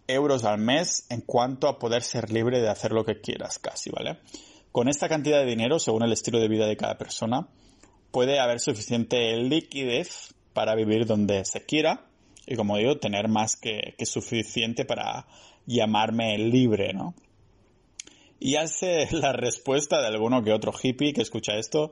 euros 0.07 0.43
al 0.43 0.57
mes 0.57 1.05
en 1.11 1.21
cuanto 1.21 1.67
a 1.67 1.77
poder 1.77 2.01
ser 2.01 2.31
libre 2.31 2.61
de 2.61 2.69
hacer 2.69 2.93
lo 2.93 3.05
que 3.05 3.21
quieras 3.21 3.59
casi, 3.59 3.91
¿vale? 3.91 4.21
Con 4.77 4.89
esta 4.89 5.09
cantidad 5.09 5.39
de 5.39 5.47
dinero, 5.47 5.79
según 5.79 6.03
el 6.03 6.11
estilo 6.11 6.39
de 6.39 6.47
vida 6.47 6.67
de 6.67 6.77
cada 6.77 6.99
persona, 6.99 7.47
puede 8.11 8.39
haber 8.39 8.59
suficiente 8.59 9.35
liquidez 9.37 10.35
para 10.53 10.75
vivir 10.75 11.07
donde 11.07 11.45
se 11.45 11.65
quiera 11.65 12.05
y 12.45 12.55
como 12.55 12.77
digo, 12.77 12.99
tener 12.99 13.27
más 13.27 13.55
que, 13.55 13.95
suficiente 14.05 14.85
para 14.85 15.25
llamarme 15.65 16.37
libre, 16.37 16.93
¿no? 16.93 17.15
Y 18.39 18.57
hace 18.57 19.07
la 19.13 19.33
respuesta 19.33 19.99
de 19.99 20.09
alguno 20.09 20.43
que 20.43 20.53
otro 20.53 20.71
hippie 20.71 21.11
que 21.11 21.23
escucha 21.23 21.57
esto, 21.57 21.91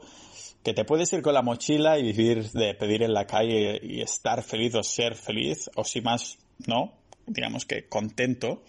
que 0.62 0.75
te 0.75 0.86
puedes 0.86 1.12
ir 1.12 1.24
con 1.24 1.34
la 1.34 1.42
mochila 1.42 1.98
y 1.98 2.04
vivir 2.04 2.51
de 2.51 2.75
pedir 2.75 3.01
en 3.01 3.15
la 3.15 3.25
calle 3.25 3.80
y 3.82 4.01
estar 4.01 4.44
feliz 4.44 4.75
o 4.75 4.84
ser 4.84 5.15
feliz, 5.15 5.72
o 5.74 5.84
si 5.84 6.01
más, 6.01 6.38
no, 6.68 6.94
digamos 7.25 7.65
que 7.65 7.89
contento, 7.89 8.62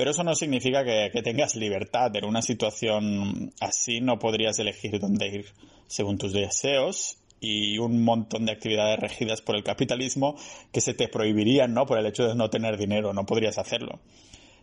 pero 0.00 0.12
eso 0.12 0.24
no 0.24 0.34
significa 0.34 0.82
que, 0.82 1.10
tengas 1.22 1.56
libertad. 1.56 2.16
En 2.16 2.24
una 2.24 2.40
situación 2.40 3.52
así 3.60 4.00
no 4.00 4.18
podrías 4.18 4.58
elegir 4.58 4.98
dónde 4.98 5.28
ir 5.28 5.52
según 5.88 6.16
tus 6.16 6.32
deseos 6.32 7.18
y 7.38 7.76
un 7.76 8.02
montón 8.02 8.46
de 8.46 8.52
actividades 8.52 8.98
regidas 8.98 9.42
por 9.42 9.56
el 9.56 9.62
capitalismo 9.62 10.36
que 10.72 10.80
se 10.80 10.94
te 10.94 11.08
prohibirían, 11.08 11.74
¿no? 11.74 11.84
Por 11.84 11.98
el 11.98 12.06
hecho 12.06 12.26
de 12.26 12.34
no 12.34 12.48
tener 12.48 12.78
dinero, 12.78 13.12
no 13.12 13.26
podrías 13.26 13.58
hacerlo. 13.58 14.00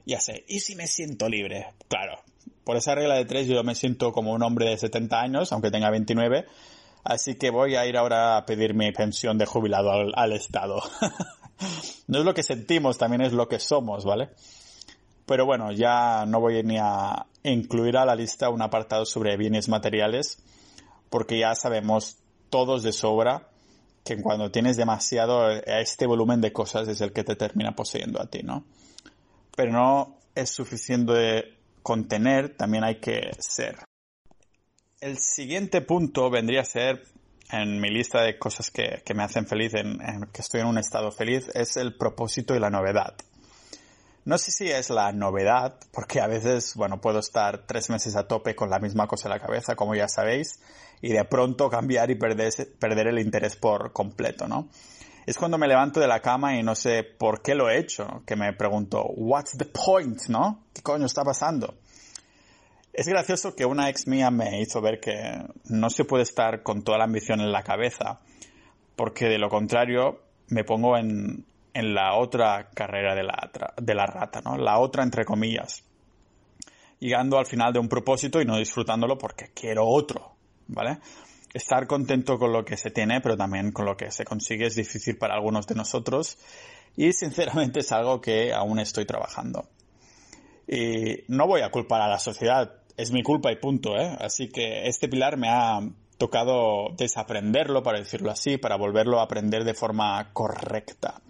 Ya 0.08 0.20
sé, 0.20 0.44
¿y 0.48 0.62
si 0.62 0.76
me 0.76 0.88
siento 0.88 1.30
libre? 1.30 1.68
Claro, 1.88 2.20
por 2.64 2.76
esa 2.76 2.96
regla 2.96 3.14
de 3.14 3.26
tres 3.26 3.46
yo 3.46 3.64
me 3.64 3.76
siento 3.76 4.14
como 4.14 4.34
un 4.34 4.42
hombre 4.42 4.72
de 4.72 4.78
70 4.80 5.22
años, 5.22 5.52
aunque 5.52 5.70
tenga 5.70 5.92
29, 5.92 6.46
así 7.04 7.36
que 7.36 7.52
voy 7.52 7.76
a 7.76 7.86
ir 7.86 7.96
ahora 7.96 8.38
a 8.38 8.46
pedir 8.48 8.74
mi 8.74 8.92
pensión 8.92 9.38
de 9.38 9.46
jubilado 9.46 9.92
al 9.92 10.34
Estado. 10.34 10.82
no 12.08 12.18
es 12.18 12.26
lo 12.26 12.34
que 12.34 12.42
sentimos, 12.42 12.98
también 12.98 13.22
es 13.22 13.34
lo 13.34 13.48
que 13.48 13.60
somos, 13.60 14.04
¿vale? 14.04 14.30
Pero 15.28 15.46
bueno, 15.46 15.72
ya 15.72 16.26
no 16.26 16.40
voy 16.40 16.64
ni 16.64 16.78
a 16.80 17.28
incluir 17.44 17.98
a 17.98 18.06
la 18.06 18.16
lista 18.16 18.50
un 18.50 18.62
apartado 18.62 19.06
sobre 19.06 19.38
bienes 19.38 19.70
materiales, 19.70 20.40
porque 21.10 21.38
ya 21.38 21.54
sabemos 21.54 22.18
todos 22.50 22.82
de 22.82 22.94
sobra 22.94 23.50
que 24.06 24.22
cuando 24.22 24.52
tienes 24.52 24.78
demasiado, 24.78 25.52
eh, 25.52 25.64
este 25.82 26.08
volumen 26.08 26.40
de 26.40 26.54
cosas 26.54 26.88
es 26.88 27.02
el 27.02 27.12
que 27.12 27.26
te 27.26 27.36
termina 27.36 27.76
poseyendo 27.76 28.22
a 28.22 28.28
ti, 28.28 28.42
¿no? 28.42 28.64
Pero 29.56 29.74
no 29.74 30.18
es 30.34 30.50
suficiente 30.50 31.58
contener, 31.84 32.56
también 32.56 32.86
hay 32.86 32.96
que 32.96 33.32
ser. 33.38 33.80
El 35.02 35.18
siguiente 35.18 35.82
punto 35.82 36.30
vendría 36.30 36.62
a 36.62 36.66
ser, 36.66 37.04
en 37.52 37.82
mi 37.82 37.90
lista 37.90 38.22
de 38.22 38.40
cosas 38.40 38.72
que, 38.72 39.04
me 39.14 39.24
hacen 39.24 39.46
feliz, 39.46 39.74
en, 39.74 40.00
que 40.32 40.42
estoy 40.42 40.62
en 40.62 40.68
un 40.68 40.78
estado 40.78 41.12
feliz, 41.12 41.50
es 41.54 41.76
el 41.76 41.96
propósito 41.98 42.56
y 42.56 42.60
la 42.60 42.70
novedad. 42.70 43.14
No 44.28 44.38
sé 44.38 44.52
si 44.52 44.70
es 44.70 44.90
la 44.90 45.14
novedad, 45.14 45.76
porque 45.94 46.20
a 46.20 46.28
veces, 46.28 46.76
bueno, 46.76 47.00
puedo 47.00 47.20
estar 47.20 47.66
tres 47.66 47.90
meses 47.90 48.18
a 48.18 48.28
tope 48.28 48.58
con 48.58 48.70
la 48.70 48.78
misma 48.78 49.08
cosa 49.08 49.30
en 49.30 49.36
la 49.36 49.40
cabeza, 49.40 49.78
como 49.78 49.96
ya 49.96 50.10
sabéis, 50.10 50.60
y 51.02 51.14
de 51.14 51.24
pronto 51.24 51.70
cambiar 51.70 52.12
y 52.12 52.16
perder, 52.16 52.52
perder 52.78 53.08
el 53.08 53.20
interés 53.20 53.56
por 53.56 53.94
completo, 53.94 54.46
¿no? 54.46 54.68
Es 55.26 55.38
cuando 55.38 55.58
me 55.58 55.66
levanto 55.66 56.02
de 56.02 56.10
la 56.10 56.20
cama 56.20 56.58
y 56.58 56.62
no 56.62 56.76
sé 56.76 57.06
por 57.06 57.42
qué 57.42 57.56
lo 57.56 57.70
he 57.70 57.78
hecho, 57.80 58.24
que 58.26 58.36
me 58.36 58.52
pregunto, 58.52 59.02
what's 59.16 59.58
the 59.58 59.64
point, 59.64 60.20
¿no? 60.28 60.66
¿Qué 60.74 60.82
coño 60.82 61.06
está 61.06 61.24
pasando? 61.24 61.76
Es 62.92 63.08
gracioso 63.08 63.56
que 63.56 63.64
una 63.64 63.88
ex 63.90 64.08
mía 64.08 64.30
me 64.30 64.60
hizo 64.60 64.82
ver 64.82 65.00
que 65.00 65.42
no 65.70 65.90
se 65.90 66.04
puede 66.04 66.24
estar 66.24 66.64
con 66.64 66.84
toda 66.84 66.98
la 66.98 67.06
ambición 67.06 67.40
en 67.40 67.54
la 67.54 67.64
cabeza, 67.64 68.20
porque 68.98 69.30
de 69.30 69.38
lo 69.38 69.48
contrario 69.48 70.20
me 70.50 70.66
pongo 70.66 70.98
en, 70.98 71.46
en 71.78 71.94
la 71.94 72.16
otra 72.16 72.70
carrera 72.74 73.14
de 73.14 73.22
la, 73.22 73.52
de 73.80 73.94
la 73.94 74.08
rata, 74.08 74.42
¿no? 74.42 74.58
La 74.58 74.80
otra 74.80 75.04
entre 75.04 75.26
comillas. 75.26 75.84
Llegando 77.00 77.38
al 77.38 77.46
final 77.46 77.72
de 77.72 77.78
un 77.78 77.88
propósito 77.88 78.42
y 78.42 78.46
no 78.46 78.58
disfrutándolo 78.58 79.16
porque 79.20 79.52
quiero 79.54 79.86
otro, 79.86 80.36
¿vale? 80.68 80.98
Estar 81.54 81.86
contento 81.86 82.40
con 82.40 82.52
lo 82.52 82.66
que 82.66 82.78
se 82.78 82.90
tiene, 82.90 83.22
pero 83.22 83.38
también 83.38 83.72
con 83.72 83.86
lo 83.86 83.96
que 83.96 84.10
se 84.10 84.26
consigue 84.26 84.66
es 84.66 84.76
difícil 84.76 85.20
para 85.20 85.36
algunos 85.36 85.68
de 85.68 85.76
nosotros 85.76 86.40
y 86.96 87.14
sinceramente 87.14 87.82
es 87.82 87.92
algo 87.92 88.22
que 88.22 88.52
aún 88.52 88.80
estoy 88.80 89.06
trabajando. 89.06 89.70
Y 90.68 91.26
no 91.28 91.46
voy 91.46 91.62
a 91.62 91.70
culpar 91.70 92.02
a 92.02 92.08
la 92.08 92.18
sociedad, 92.18 92.74
es 92.98 93.12
mi 93.12 93.22
culpa 93.22 93.52
y 93.52 93.58
punto, 93.58 93.96
¿eh? 93.96 94.18
Así 94.20 94.50
que 94.50 94.88
este 94.88 95.08
pilar 95.08 95.38
me 95.38 95.50
ha 95.50 95.80
tocado 96.18 96.96
desaprenderlo, 96.98 97.84
para 97.84 98.00
decirlo 98.00 98.32
así, 98.32 98.58
para 98.58 98.78
volverlo 98.78 99.20
a 99.20 99.24
aprender 99.26 99.64
de 99.64 99.76
forma 99.76 100.34
correcta 100.34 101.22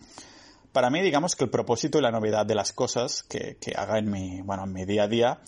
para 0.77 0.91
mí, 0.91 1.01
digamos 1.01 1.35
que 1.35 1.43
el 1.43 1.49
propósito 1.49 1.97
y 1.97 2.03
la 2.03 2.11
novedad 2.11 2.45
de 2.45 2.53
las 2.53 2.71
cosas 2.71 3.23
que, 3.23 3.57
haga 3.75 3.97
en 3.97 4.11
mi, 4.11 4.41
bueno, 4.41 4.65
en 4.65 4.73
mi 4.73 4.85
día 4.85 5.05
a 5.05 5.07
día 5.07 5.39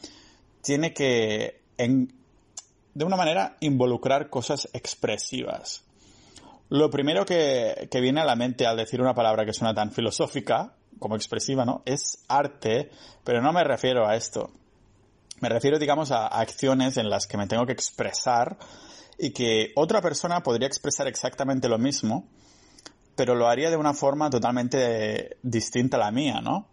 tiene 0.64 0.92
que, 0.92 1.62
de 1.78 3.06
una 3.06 3.16
manera, 3.16 3.56
involucrar 3.60 4.32
cosas 4.32 4.68
expresivas. 4.74 5.84
Lo 6.70 6.90
primero 6.90 7.28
que, 7.28 7.88
viene 8.02 8.22
a 8.22 8.26
la 8.26 8.36
mente 8.36 8.66
al 8.66 8.78
decir 8.78 9.02
una 9.02 9.14
palabra 9.14 9.46
que 9.46 9.54
suena 9.54 9.76
tan 9.76 9.92
filosófica 9.92 10.74
como 10.98 11.16
expresiva, 11.16 11.64
¿no? 11.64 11.84
Es 11.86 12.26
arte, 12.28 12.90
pero 13.24 13.40
no 13.40 13.54
me 13.54 13.64
refiero 13.64 14.08
a 14.08 14.16
esto. 14.16 14.50
Me 15.42 15.50
refiero, 15.50 15.78
digamos, 15.78 16.10
a 16.10 16.26
acciones 16.26 16.98
en 16.98 17.08
las 17.08 17.28
que 17.28 17.38
me 17.38 17.46
tengo 17.46 17.68
que 17.68 17.74
expresar 17.74 18.58
y 19.20 19.30
que 19.30 19.74
otra 19.76 20.02
persona 20.02 20.42
podría 20.42 20.66
expresar 20.66 21.08
exactamente 21.08 21.70
lo 21.70 21.78
mismo, 21.78 22.28
pero 23.20 23.36
lo 23.36 23.50
haría 23.50 23.70
de 23.70 23.76
una 23.76 23.94
forma 23.94 24.30
totalmente 24.30 25.40
distinta 25.44 25.98
a 25.98 26.00
la 26.00 26.10
mía, 26.10 26.40
¿no? 26.42 26.70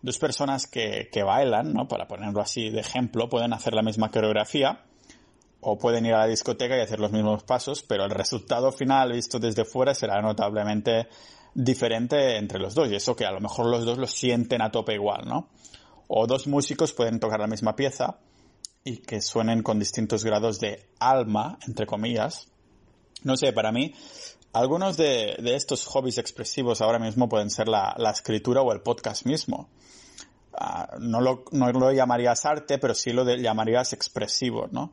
Dos 0.00 0.18
personas 0.18 0.68
que, 0.68 1.08
que 1.10 1.24
bailan, 1.24 1.72
¿no? 1.72 1.88
Para 1.88 2.06
ponerlo 2.06 2.40
así 2.40 2.70
de 2.70 2.78
ejemplo, 2.78 3.28
pueden 3.28 3.52
hacer 3.52 3.74
la 3.74 3.82
misma 3.82 4.08
coreografía 4.08 4.84
o 5.60 5.76
pueden 5.78 6.06
ir 6.06 6.14
a 6.14 6.18
la 6.18 6.26
discoteca 6.28 6.76
y 6.76 6.80
hacer 6.80 7.00
los 7.00 7.10
mismos 7.10 7.42
pasos, 7.42 7.82
pero 7.82 8.04
el 8.04 8.12
resultado 8.12 8.70
final 8.70 9.10
visto 9.10 9.40
desde 9.40 9.64
fuera 9.64 9.92
será 9.92 10.22
notablemente 10.22 11.08
diferente 11.54 12.36
entre 12.36 12.60
los 12.60 12.76
dos. 12.76 12.88
Y 12.88 12.94
eso 12.94 13.16
que 13.16 13.26
a 13.26 13.32
lo 13.32 13.40
mejor 13.40 13.66
los 13.66 13.84
dos 13.84 13.98
lo 13.98 14.06
sienten 14.06 14.62
a 14.62 14.70
tope 14.70 14.94
igual, 14.94 15.22
¿no? 15.26 15.48
O 16.06 16.28
dos 16.28 16.46
músicos 16.46 16.92
pueden 16.92 17.18
tocar 17.18 17.40
la 17.40 17.48
misma 17.48 17.74
pieza 17.74 18.20
y 18.84 18.98
que 18.98 19.20
suenen 19.20 19.64
con 19.64 19.80
distintos 19.80 20.24
grados 20.24 20.60
de 20.60 20.86
alma, 21.00 21.58
entre 21.66 21.84
comillas. 21.84 22.46
No 23.24 23.36
sé, 23.36 23.52
para 23.52 23.72
mí 23.72 23.92
algunos 24.52 24.96
de, 24.96 25.36
estos 25.54 25.86
hobbies 25.86 26.18
expresivos 26.18 26.80
ahora 26.80 26.98
mismo 26.98 27.28
pueden 27.28 27.50
ser 27.50 27.68
la, 27.68 27.94
escritura 28.12 28.62
o 28.62 28.72
el 28.72 28.80
podcast 28.80 29.24
mismo. 29.26 29.68
Ah, 30.52 30.96
no, 30.98 31.20
lo, 31.20 31.44
no, 31.52 31.70
lo, 31.70 31.92
llamarías 31.92 32.44
arte, 32.44 32.78
pero 32.78 32.94
sí 32.94 33.12
lo 33.12 33.24
llamarías 33.36 33.92
expresivo, 33.92 34.68
¿no? 34.72 34.92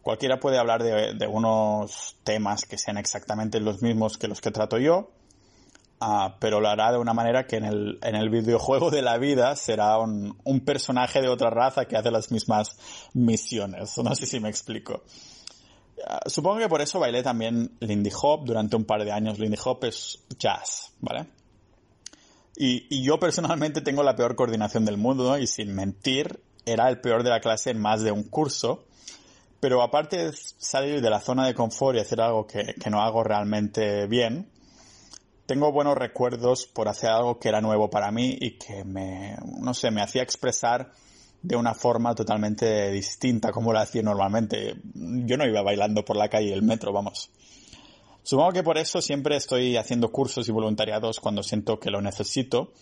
Cualquiera 0.00 0.40
puede 0.40 0.58
hablar 0.58 0.82
de, 0.82 1.26
unos 1.26 2.16
temas 2.24 2.64
que 2.64 2.78
sean 2.78 2.96
exactamente 2.96 3.60
los 3.60 3.82
mismos 3.82 4.16
que 4.16 4.26
los 4.26 4.40
que 4.40 4.50
trato 4.50 4.78
yo, 4.78 5.10
ah, 6.00 6.36
pero 6.40 6.60
lo 6.60 6.68
hará 6.68 6.90
de 6.92 6.98
una 6.98 7.12
manera 7.12 7.46
que 7.46 7.56
en 7.56 7.64
el, 7.66 7.98
en 8.02 8.14
el 8.14 8.30
videojuego 8.30 8.90
de 8.90 9.02
la 9.02 9.18
vida 9.18 9.54
será 9.56 9.98
un, 9.98 10.38
un 10.44 10.60
personaje 10.60 11.20
de 11.20 11.28
otra 11.28 11.50
raza 11.50 11.84
que 11.84 11.98
hace 11.98 12.10
las 12.10 12.30
mismas 12.32 12.78
misiones. 13.12 13.98
No 13.98 14.14
sé 14.14 14.24
si 14.24 14.40
me 14.40 14.48
explico. 14.48 15.02
Ah, 16.06 16.20
supongo 16.26 16.58
que 16.58 16.68
por 16.68 16.80
eso 16.80 16.98
bailé 16.98 17.22
también 17.22 17.76
Lindy 17.80 18.10
Hop 18.22 18.44
durante 18.44 18.76
un 18.76 18.84
par 18.84 19.04
de 19.04 19.12
años. 19.12 19.38
Lindy 19.38 19.58
Hop 19.64 19.84
es 19.84 20.20
jazz, 20.38 20.92
¿vale? 21.00 21.26
Y, 22.56 23.02
yo 23.02 23.20
personalmente 23.20 23.80
tengo 23.80 24.02
la 24.02 24.16
peor 24.16 24.34
coordinación 24.34 24.84
del 24.84 24.96
mundo, 24.96 25.38
Y 25.38 25.46
sin 25.46 25.74
mentir, 25.74 26.40
era 26.66 26.88
el 26.88 27.00
peor 27.00 27.22
de 27.22 27.30
la 27.30 27.40
clase 27.40 27.70
en 27.70 27.78
más 27.78 28.02
de 28.02 28.12
un 28.12 28.24
curso. 28.24 28.84
Pero 29.60 29.82
aparte 29.82 30.16
de 30.16 30.32
salir 30.32 31.00
de 31.00 31.10
la 31.10 31.20
zona 31.20 31.46
de 31.46 31.54
confort 31.54 31.96
y 31.96 32.00
hacer 32.00 32.20
algo 32.20 32.46
que, 32.46 32.74
que 32.74 32.90
no 32.90 33.00
hago 33.00 33.24
realmente 33.24 34.06
bien, 34.06 34.48
tengo 35.46 35.72
buenos 35.72 35.96
recuerdos 35.96 36.66
por 36.66 36.88
hacer 36.88 37.10
algo 37.10 37.38
que 37.38 37.48
era 37.48 37.60
nuevo 37.60 37.88
para 37.88 38.10
mí 38.10 38.36
y 38.38 38.58
que 38.58 38.84
me, 38.84 39.34
no 39.60 39.72
sé, 39.72 39.90
me 39.90 40.02
hacía 40.02 40.22
expresar 40.22 40.92
de 41.42 41.56
una 41.56 41.74
forma 41.74 42.14
totalmente 42.14 42.90
distinta 42.90 43.52
como 43.52 43.72
lo 43.72 43.78
hacía 43.78 44.02
normalmente. 44.02 44.76
Yo 44.94 45.36
no 45.36 45.46
iba 45.46 45.62
bailando 45.62 46.04
por 46.04 46.16
la 46.16 46.28
calle 46.28 46.50
del 46.50 46.62
metro, 46.62 46.92
vamos. 46.92 47.30
Supongo 48.22 48.52
que 48.52 48.62
por 48.62 48.76
eso 48.76 49.00
siempre 49.00 49.36
estoy 49.36 49.76
haciendo 49.76 50.10
cursos 50.10 50.48
y 50.48 50.52
voluntariados 50.52 51.20
cuando 51.20 51.42
siento 51.42 51.80
que 51.80 51.90
lo 51.90 52.02
necesito. 52.02 52.72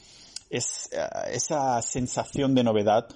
Es 0.51 0.89
eh, 0.93 1.07
esa 1.31 1.81
sensación 1.83 2.55
de 2.55 2.65
novedad, 2.65 3.07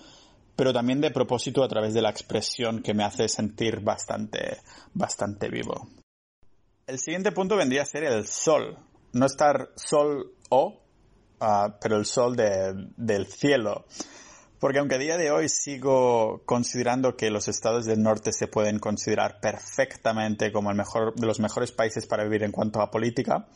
pero 0.54 0.72
también 0.72 1.00
de 1.00 1.10
propósito 1.10 1.64
a 1.64 1.68
través 1.68 1.94
de 1.94 2.02
la 2.02 2.10
expresión 2.10 2.82
que 2.82 2.94
me 2.94 3.04
hace 3.04 3.28
sentir 3.28 3.80
bastante, 3.80 4.58
bastante 4.94 5.48
vivo. 5.48 5.88
El 6.86 6.98
siguiente 6.98 7.32
punto 7.32 7.56
vendría 7.56 7.82
a 7.82 7.86
ser 7.86 8.04
el 8.04 8.26
sol. 8.26 8.78
No 9.12 9.26
estar 9.26 9.70
sol 9.74 10.32
o, 10.50 10.82
ah, 11.40 11.78
pero 11.80 11.96
el 11.96 12.04
sol 12.04 12.36
del 12.36 13.26
cielo. 13.26 13.86
Porque 14.60 14.78
aunque 14.78 14.96
a 14.96 14.98
día 14.98 15.16
de 15.16 15.30
hoy 15.30 15.48
sigo 15.48 16.42
considerando 16.44 17.16
que 17.16 17.30
los 17.30 17.48
estados 17.48 17.86
del 17.86 18.02
norte 18.02 18.30
se 18.30 18.46
pueden 18.46 18.78
considerar 18.78 19.40
perfectamente 19.40 20.52
como 20.52 20.70
el 20.70 20.76
mejor 20.76 21.14
de 21.14 21.26
los 21.26 21.40
mejores 21.40 21.72
países 21.72 22.06
para 22.06 22.24
vivir 22.24 22.42
en 22.42 22.52
cuanto 22.52 22.82
a 22.82 22.90
política, 22.90 23.46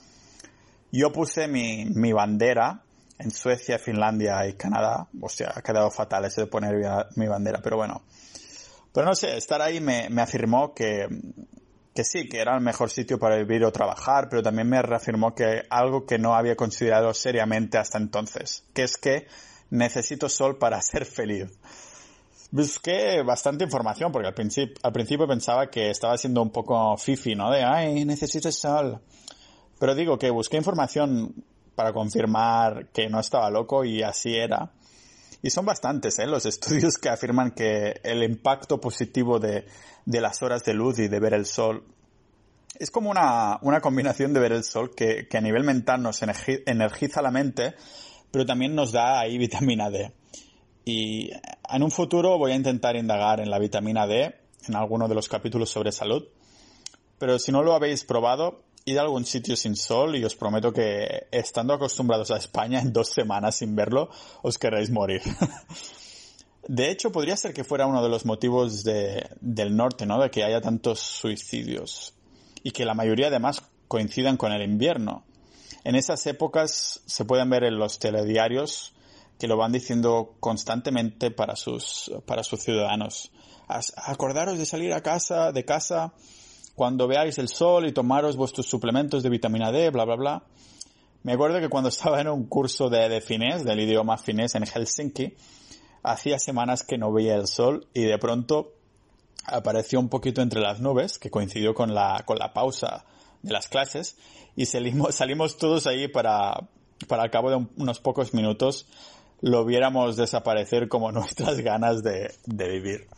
yo 0.91 1.13
puse 1.13 1.47
mi, 1.47 2.13
bandera 2.15 2.81
en 3.19 3.31
Suecia, 3.31 3.79
Finlandia 3.79 4.47
y 4.49 4.55
Canadá. 4.55 5.07
O 5.21 5.29
sea, 5.29 5.53
ha 5.55 5.61
quedado 5.61 5.91
fatal 5.91 6.25
eso 6.25 6.41
de 6.41 6.47
poner 6.47 6.75
mi 7.17 7.29
bandera, 7.29 7.61
pero 7.63 7.77
bueno. 7.77 8.03
Pero 8.91 9.07
no 9.07 9.15
sé, 9.15 9.37
estar 9.37 9.61
ahí 9.61 9.81
me, 9.83 10.09
afirmó 10.23 10.73
que, 10.73 11.07
que 11.95 12.05
sí, 12.05 12.31
que 12.31 12.41
era 12.41 12.55
el 12.55 12.63
mejor 12.63 12.91
sitio 12.91 13.19
para 13.19 13.37
vivir 13.37 13.63
o 13.65 13.73
trabajar, 13.73 14.29
pero 14.31 14.43
también 14.43 14.71
me 14.71 14.81
reafirmó 14.81 15.35
que 15.35 15.65
algo 15.69 16.07
que 16.07 16.19
no 16.19 16.35
había 16.35 16.57
considerado 16.57 17.13
seriamente 17.13 17.77
hasta 17.77 17.99
entonces, 17.99 18.65
que 18.73 18.85
es 18.85 18.97
que 18.97 19.27
necesito 19.71 20.29
sol 20.29 20.59
para 20.59 20.81
ser 20.83 21.05
feliz. 21.05 21.51
Busqué 22.51 23.23
bastante 23.23 23.65
información 23.65 24.13
porque 24.13 24.29
al 24.29 24.35
principio, 24.93 25.27
pensaba 25.27 25.69
que 25.69 25.91
estaba 25.91 26.17
siendo 26.17 26.41
un 26.41 26.51
poco 26.51 26.97
fifi, 26.97 27.35
¿no? 27.35 27.51
De, 27.51 27.65
ay, 27.65 28.05
necesito 28.05 28.53
sol. 28.53 29.01
Pero 29.79 29.95
digo 29.95 30.19
que 30.19 30.31
busqué 30.31 30.57
información 30.57 31.35
para 31.75 31.93
confirmar 31.93 32.91
que 32.93 33.09
no 33.09 33.19
estaba 33.19 33.51
loco 33.51 33.85
y 33.85 34.03
así 34.03 34.37
era. 34.37 34.71
Y 35.43 35.51
son 35.51 35.67
bastantes 35.67 36.19
¿eh? 36.21 36.27
los 36.27 36.47
estudios 36.47 36.97
que 36.97 37.09
afirman 37.09 37.51
que 37.51 38.01
el 38.05 38.23
impacto 38.23 38.81
positivo 38.81 39.41
de, 39.41 39.67
de 40.05 40.21
las 40.21 40.41
horas 40.43 40.63
de 40.65 40.75
luz 40.75 41.01
y 41.01 41.09
de 41.09 41.19
ver 41.19 41.35
el 41.35 41.47
sol 41.47 41.85
es 42.79 42.91
como 42.91 43.11
una, 43.11 43.59
una 43.63 43.81
combinación 43.81 44.33
de 44.33 44.41
ver 44.41 44.53
el 44.53 44.65
sol 44.65 44.95
que, 44.95 45.29
que 45.29 45.39
a 45.39 45.41
nivel 45.41 45.65
mental 45.65 46.03
nos 46.03 46.23
energiza 46.23 47.23
la 47.23 47.31
mente, 47.31 47.75
pero 48.35 48.45
también 48.45 48.75
nos 48.75 48.91
da 48.91 49.21
ahí 49.21 49.39
vitamina 49.47 49.91
D. 49.91 50.11
Y 50.85 51.31
en 51.71 51.83
un 51.85 51.91
futuro 51.93 52.37
voy 52.37 52.51
a 52.51 52.57
intentar 52.57 52.97
indagar 52.97 53.39
en 53.39 53.49
la 53.49 53.61
vitamina 53.61 54.09
D 54.09 54.35
en 54.67 54.75
alguno 54.75 55.07
de 55.07 55.15
los 55.15 55.29
capítulos 55.29 55.71
sobre 55.71 55.93
salud. 55.93 56.25
Pero 57.17 57.39
si 57.39 57.53
no 57.53 57.63
lo 57.63 57.75
habéis 57.75 58.03
probado, 58.03 58.65
id 58.87 58.97
a 58.97 59.03
algún 59.03 59.25
sitio 59.25 59.55
sin 59.55 59.77
sol 59.77 60.17
y 60.17 60.25
os 60.25 60.35
prometo 60.35 60.73
que 60.73 61.29
estando 61.31 61.75
acostumbrados 61.75 62.33
a 62.33 62.39
España 62.39 62.81
en 62.81 62.93
dos 62.93 63.11
semanas 63.11 63.59
sin 63.59 63.77
verlo, 63.77 64.11
os 64.43 64.59
queréis 64.59 64.91
morir. 64.91 65.23
De 66.67 66.91
hecho, 66.91 67.13
podría 67.13 67.37
ser 67.37 67.55
que 67.55 67.63
fuera 67.63 67.87
uno 67.87 68.03
de 68.03 68.09
los 68.09 68.27
motivos 68.27 68.83
de, 68.83 69.29
del 69.41 69.77
norte, 69.77 70.07
¿no? 70.07 70.21
De 70.21 70.29
que 70.29 70.43
haya 70.43 70.61
tantos 70.61 70.99
suicidios. 70.99 72.15
Y 72.65 72.73
que 72.73 72.85
la 72.85 72.95
mayoría 72.95 73.29
además 73.29 73.63
coincidan 73.87 74.37
con 74.37 74.51
el 74.51 74.63
invierno. 74.63 75.23
En 75.85 75.95
esas 75.97 76.27
épocas 76.27 77.03
se 77.05 77.25
pueden 77.25 77.51
ver 77.51 77.65
en 77.65 77.79
los 77.79 77.99
telediarios 77.99 78.95
que 79.39 79.47
lo 79.47 79.57
van 79.57 79.73
diciendo 79.73 80.37
constantemente 80.41 81.31
para 81.31 81.57
sus, 81.57 82.11
para 82.27 82.43
sus 82.43 82.61
ciudadanos. 82.61 83.31
Acordaros 83.97 84.59
de 84.59 84.67
salir 84.67 84.93
a 84.93 85.03
casa, 85.03 85.53
de 85.53 85.65
casa, 85.65 86.15
cuando 86.75 87.07
veáis 87.07 87.39
el 87.39 87.49
sol 87.49 87.87
y 87.87 87.93
tomaros 87.93 88.37
vuestros 88.37 88.67
suplementos 88.67 89.23
de 89.23 89.31
vitamina 89.31 89.71
D, 89.71 89.91
bla, 89.91 90.05
bla, 90.05 90.17
bla. 90.17 90.45
Me 91.23 91.33
acuerdo 91.35 91.61
que 91.61 91.69
cuando 91.69 91.89
estaba 91.91 92.21
en 92.21 92.29
un 92.29 92.47
curso 92.47 92.89
de, 92.89 93.09
de 93.09 93.21
finés, 93.21 93.65
del 93.65 93.81
idioma 93.81 94.17
finés 94.17 94.55
en 94.55 94.65
Helsinki, 94.65 95.35
hacía 96.03 96.39
semanas 96.39 96.83
que 96.83 96.99
no 96.99 97.13
veía 97.13 97.37
el 97.37 97.47
sol 97.47 97.89
y 97.95 98.05
de 98.05 98.19
pronto 98.19 98.73
apareció 99.47 100.01
un 100.01 100.09
poquito 100.09 100.43
entre 100.43 100.61
las 100.61 100.81
nubes, 100.81 101.19
que 101.19 101.31
coincidió 101.31 101.75
con 101.75 101.95
la, 101.95 102.23
con 102.27 102.39
la 102.39 102.53
pausa 102.53 103.05
de 103.43 103.53
las 103.53 103.69
clases, 103.69 104.17
y 104.57 104.67
salimos, 104.67 105.15
salimos 105.15 105.59
todos 105.59 105.87
ahí 105.87 106.09
para, 106.09 106.69
para 107.09 107.23
al 107.23 107.31
cabo 107.31 107.51
de 107.51 107.67
unos 107.77 108.01
pocos 108.01 108.35
minutos 108.35 108.87
lo 109.41 109.65
viéramos 109.65 110.17
desaparecer 110.17 110.89
como 110.89 111.13
nuestras 111.13 111.59
ganas 111.61 112.03
de, 112.03 112.35
de 112.47 112.69
vivir. 112.69 113.09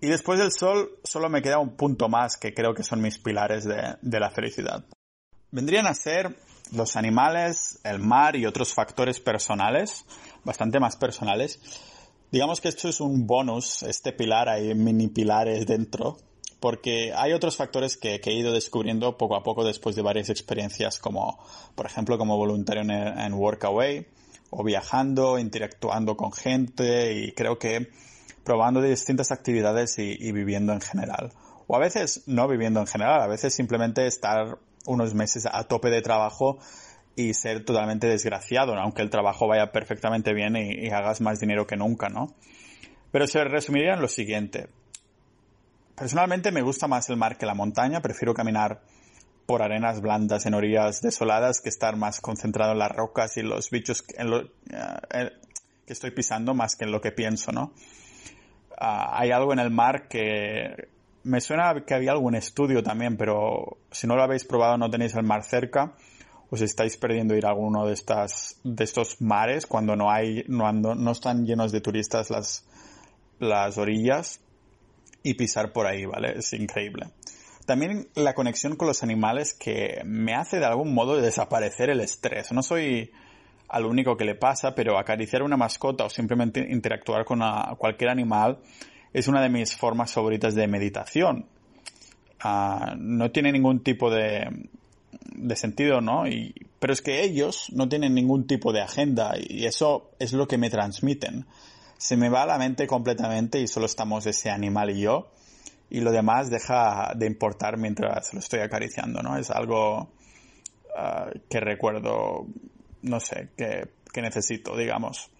Y 0.00 0.08
después 0.08 0.38
del 0.38 0.52
sol 0.52 0.98
solo 1.04 1.28
me 1.28 1.42
queda 1.42 1.58
un 1.58 1.76
punto 1.76 2.08
más 2.08 2.36
que 2.36 2.54
creo 2.54 2.74
que 2.74 2.82
son 2.82 3.00
mis 3.00 3.18
pilares 3.18 3.64
de, 3.64 3.96
de 4.00 4.20
la 4.20 4.30
felicidad. 4.30 4.84
Vendrían 5.50 5.86
a 5.86 5.94
ser 5.94 6.36
los 6.72 6.96
animales, 6.96 7.78
el 7.84 7.98
mar 7.98 8.36
y 8.36 8.46
otros 8.46 8.72
factores 8.72 9.20
personales, 9.20 10.04
bastante 10.44 10.80
más 10.80 10.96
personales. 10.96 11.60
Digamos 12.30 12.60
que 12.60 12.68
esto 12.68 12.88
es 12.88 13.00
un 13.00 13.26
bonus, 13.26 13.82
este 13.82 14.12
pilar, 14.12 14.48
hay 14.48 14.74
mini 14.74 15.08
pilares 15.08 15.66
dentro, 15.66 16.16
porque 16.62 17.12
hay 17.12 17.32
otros 17.32 17.56
factores 17.56 17.96
que, 17.96 18.20
he 18.24 18.32
ido 18.32 18.52
descubriendo 18.52 19.18
poco 19.18 19.34
a 19.34 19.42
poco 19.42 19.64
después 19.64 19.96
de 19.96 20.02
varias 20.02 20.30
experiencias, 20.30 21.00
como 21.00 21.44
por 21.74 21.86
ejemplo 21.86 22.16
como 22.18 22.36
voluntario 22.36 22.82
en, 22.82 23.34
Workaway, 23.34 24.06
o 24.50 24.62
viajando, 24.62 25.40
interactuando 25.40 26.16
con 26.16 26.32
gente 26.32 27.14
y 27.14 27.32
creo 27.32 27.58
que 27.58 27.90
probando 28.44 28.80
distintas 28.80 29.32
actividades 29.32 29.98
y, 29.98 30.16
y, 30.20 30.30
viviendo 30.30 30.72
en 30.72 30.80
general. 30.80 31.32
O 31.66 31.74
a 31.74 31.80
veces 31.80 32.22
no 32.26 32.46
viviendo 32.46 32.78
en 32.78 32.86
general, 32.86 33.22
a 33.22 33.26
veces 33.26 33.52
simplemente 33.52 34.06
estar 34.06 34.58
unos 34.86 35.14
meses 35.14 35.48
a 35.50 35.64
tope 35.64 35.90
de 35.90 36.00
trabajo 36.00 36.58
y 37.16 37.34
ser 37.34 37.64
totalmente 37.64 38.06
desgraciado, 38.06 38.74
aunque 38.74 39.02
el 39.02 39.10
trabajo 39.10 39.48
vaya 39.48 39.72
perfectamente 39.72 40.32
bien 40.32 40.54
y, 40.54 40.86
y, 40.86 40.90
hagas 40.90 41.20
más 41.22 41.40
dinero 41.40 41.66
que 41.66 41.76
nunca, 41.76 42.08
¿no? 42.08 42.36
Pero 43.10 43.26
se 43.26 43.42
resumiría 43.42 43.94
en 43.94 44.00
lo 44.00 44.08
siguiente. 44.08 44.68
Personalmente 46.02 46.50
me 46.50 46.62
gusta 46.62 46.88
más 46.88 47.08
el 47.10 47.16
mar 47.16 47.38
que 47.38 47.46
la 47.46 47.54
montaña, 47.54 48.02
prefiero 48.02 48.34
caminar 48.34 48.80
por 49.46 49.62
arenas 49.62 50.00
blandas 50.00 50.44
en 50.46 50.54
orillas 50.54 51.00
desoladas 51.00 51.60
que 51.60 51.68
estar 51.68 51.94
más 51.94 52.20
concentrado 52.20 52.72
en 52.72 52.80
las 52.80 52.90
rocas 52.90 53.36
y 53.36 53.42
los 53.42 53.70
bichos 53.70 54.04
en 54.16 54.28
lo, 54.28 54.38
uh, 54.40 54.48
que 55.86 55.92
estoy 55.92 56.10
pisando 56.10 56.54
más 56.54 56.74
que 56.74 56.86
en 56.86 56.90
lo 56.90 57.00
que 57.00 57.12
pienso, 57.12 57.52
¿no? 57.52 57.72
Uh, 58.70 59.12
hay 59.12 59.30
algo 59.30 59.52
en 59.52 59.60
el 59.60 59.70
mar 59.70 60.08
que 60.08 60.88
me 61.22 61.40
suena 61.40 61.72
que 61.86 61.94
había 61.94 62.10
algún 62.10 62.34
estudio 62.34 62.82
también, 62.82 63.16
pero 63.16 63.78
si 63.92 64.08
no 64.08 64.16
lo 64.16 64.24
habéis 64.24 64.44
probado, 64.44 64.76
no 64.76 64.90
tenéis 64.90 65.14
el 65.14 65.22
mar 65.22 65.44
cerca, 65.44 65.92
os 66.50 66.62
estáis 66.62 66.96
perdiendo 66.96 67.36
ir 67.36 67.46
a 67.46 67.50
alguno 67.50 67.86
de 67.86 67.92
estas, 67.92 68.58
de 68.64 68.82
estos 68.82 69.20
mares 69.20 69.68
cuando 69.68 69.94
no 69.94 70.10
hay, 70.10 70.42
no, 70.48 70.72
no 70.72 71.12
están 71.12 71.46
llenos 71.46 71.70
de 71.70 71.80
turistas 71.80 72.28
las, 72.28 72.66
las 73.38 73.78
orillas 73.78 74.40
y 75.22 75.34
pisar 75.34 75.72
por 75.72 75.86
ahí, 75.86 76.04
¿vale? 76.04 76.38
Es 76.38 76.52
increíble. 76.52 77.06
También 77.66 78.08
la 78.14 78.34
conexión 78.34 78.76
con 78.76 78.88
los 78.88 79.02
animales 79.02 79.54
que 79.54 80.02
me 80.04 80.34
hace 80.34 80.58
de 80.58 80.66
algún 80.66 80.92
modo 80.94 81.20
desaparecer 81.20 81.90
el 81.90 82.00
estrés. 82.00 82.50
No 82.52 82.62
soy 82.62 83.12
al 83.68 83.86
único 83.86 84.16
que 84.16 84.24
le 84.24 84.34
pasa, 84.34 84.74
pero 84.74 84.98
acariciar 84.98 85.42
una 85.42 85.56
mascota 85.56 86.04
o 86.04 86.10
simplemente 86.10 86.60
interactuar 86.68 87.24
con 87.24 87.40
cualquier 87.78 88.10
animal 88.10 88.58
es 89.12 89.28
una 89.28 89.40
de 89.40 89.48
mis 89.48 89.76
formas 89.76 90.12
favoritas 90.12 90.54
de 90.54 90.66
meditación. 90.66 91.46
Uh, 92.44 92.96
no 92.96 93.30
tiene 93.30 93.52
ningún 93.52 93.84
tipo 93.84 94.10
de, 94.10 94.48
de 95.34 95.56
sentido, 95.56 96.00
¿no? 96.00 96.26
Y, 96.26 96.54
pero 96.78 96.92
es 96.92 97.00
que 97.00 97.22
ellos 97.22 97.66
no 97.72 97.88
tienen 97.88 98.14
ningún 98.14 98.46
tipo 98.46 98.72
de 98.72 98.80
agenda 98.80 99.34
y 99.38 99.66
eso 99.66 100.10
es 100.18 100.32
lo 100.32 100.48
que 100.48 100.58
me 100.58 100.68
transmiten. 100.68 101.46
Se 102.02 102.16
me 102.16 102.28
va 102.28 102.44
la 102.46 102.58
mente 102.58 102.88
completamente 102.88 103.60
y 103.60 103.68
solo 103.68 103.86
estamos 103.86 104.26
ese 104.26 104.50
animal 104.50 104.90
y 104.90 105.02
yo 105.02 105.30
y 105.88 106.00
lo 106.00 106.10
demás 106.10 106.50
deja 106.50 107.12
de 107.14 107.26
importar 107.26 107.76
mientras 107.76 108.34
lo 108.34 108.40
estoy 108.40 108.58
acariciando, 108.58 109.22
¿no? 109.22 109.36
Es 109.36 109.52
algo 109.52 110.10
uh, 110.96 111.38
que 111.48 111.60
recuerdo, 111.60 112.48
no 113.02 113.20
sé, 113.20 113.50
que, 113.56 113.88
que 114.12 114.20
necesito, 114.20 114.76
digamos. 114.76 115.30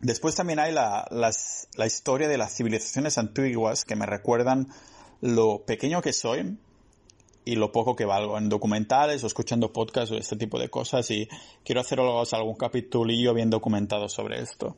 Después 0.00 0.34
también 0.34 0.58
hay 0.58 0.70
la, 0.70 1.08
la 1.10 1.86
historia 1.86 2.28
de 2.28 2.36
las 2.36 2.54
civilizaciones 2.54 3.16
antiguas 3.16 3.86
que 3.86 3.96
me 3.96 4.04
recuerdan 4.04 4.68
lo 5.22 5.64
pequeño 5.64 6.02
que 6.02 6.12
soy 6.12 6.58
y 7.46 7.56
lo 7.56 7.72
poco 7.72 7.96
que 7.96 8.04
valgo 8.04 8.36
en 8.36 8.50
documentales 8.50 9.24
o 9.24 9.26
escuchando 9.26 9.72
podcasts 9.72 10.12
o 10.12 10.18
este 10.18 10.36
tipo 10.36 10.58
de 10.58 10.68
cosas 10.68 11.10
y 11.10 11.26
quiero 11.64 11.80
haceros 11.80 12.34
algún 12.34 12.56
capitulillo 12.56 13.32
bien 13.32 13.48
documentado 13.48 14.10
sobre 14.10 14.42
esto. 14.42 14.76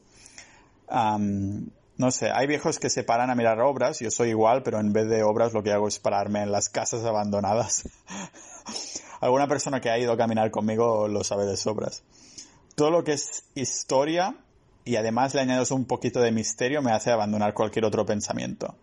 No 0.90 2.12
sé, 2.12 2.31
hay 2.31 2.46
viejos 2.46 2.79
que 2.79 2.90
se 2.90 3.03
paran 3.03 3.29
a 3.29 3.35
mirar 3.35 3.61
obras, 3.61 3.98
yo 3.98 4.11
soy 4.11 4.29
igual, 4.29 4.62
pero 4.62 4.79
en 4.79 4.92
vez 4.92 5.09
de 5.09 5.24
obras 5.24 5.53
lo 5.53 5.64
que 5.64 5.72
hago 5.72 5.88
es 5.88 5.98
pararme 5.98 6.42
en 6.42 6.53
las 6.53 6.68
casas 6.68 7.05
abandonadas. 7.05 7.88
Alguna 9.20 9.48
persona 9.48 9.81
que 9.81 9.90
ha 9.90 9.98
ido 9.98 10.12
a 10.12 10.16
caminar 10.16 10.53
conmigo 10.53 11.09
lo 11.09 11.24
sabe 11.24 11.44
de 11.44 11.57
sobras. 11.57 12.05
Todo 12.77 12.90
lo 12.90 13.03
que 13.03 13.14
es 13.14 13.42
historia 13.57 14.37
y 14.85 14.94
además 14.94 15.35
le 15.35 15.40
añades 15.40 15.72
un 15.72 15.87
poquito 15.87 16.20
de 16.20 16.31
misterio 16.31 16.83
me 16.83 16.92
hace 16.92 17.11
abandonar 17.11 17.53
cualquier 17.53 17.85
otro 17.85 18.07
pensamiento. 18.07 18.77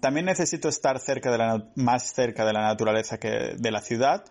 También 0.00 0.26
necesito 0.26 0.68
estar 0.68 1.00
más 1.74 2.12
cerca 2.14 2.44
de 2.44 2.52
la 2.52 2.60
naturaleza 2.60 3.18
que 3.18 3.56
de 3.58 3.70
la 3.72 3.80
ciudad 3.80 4.24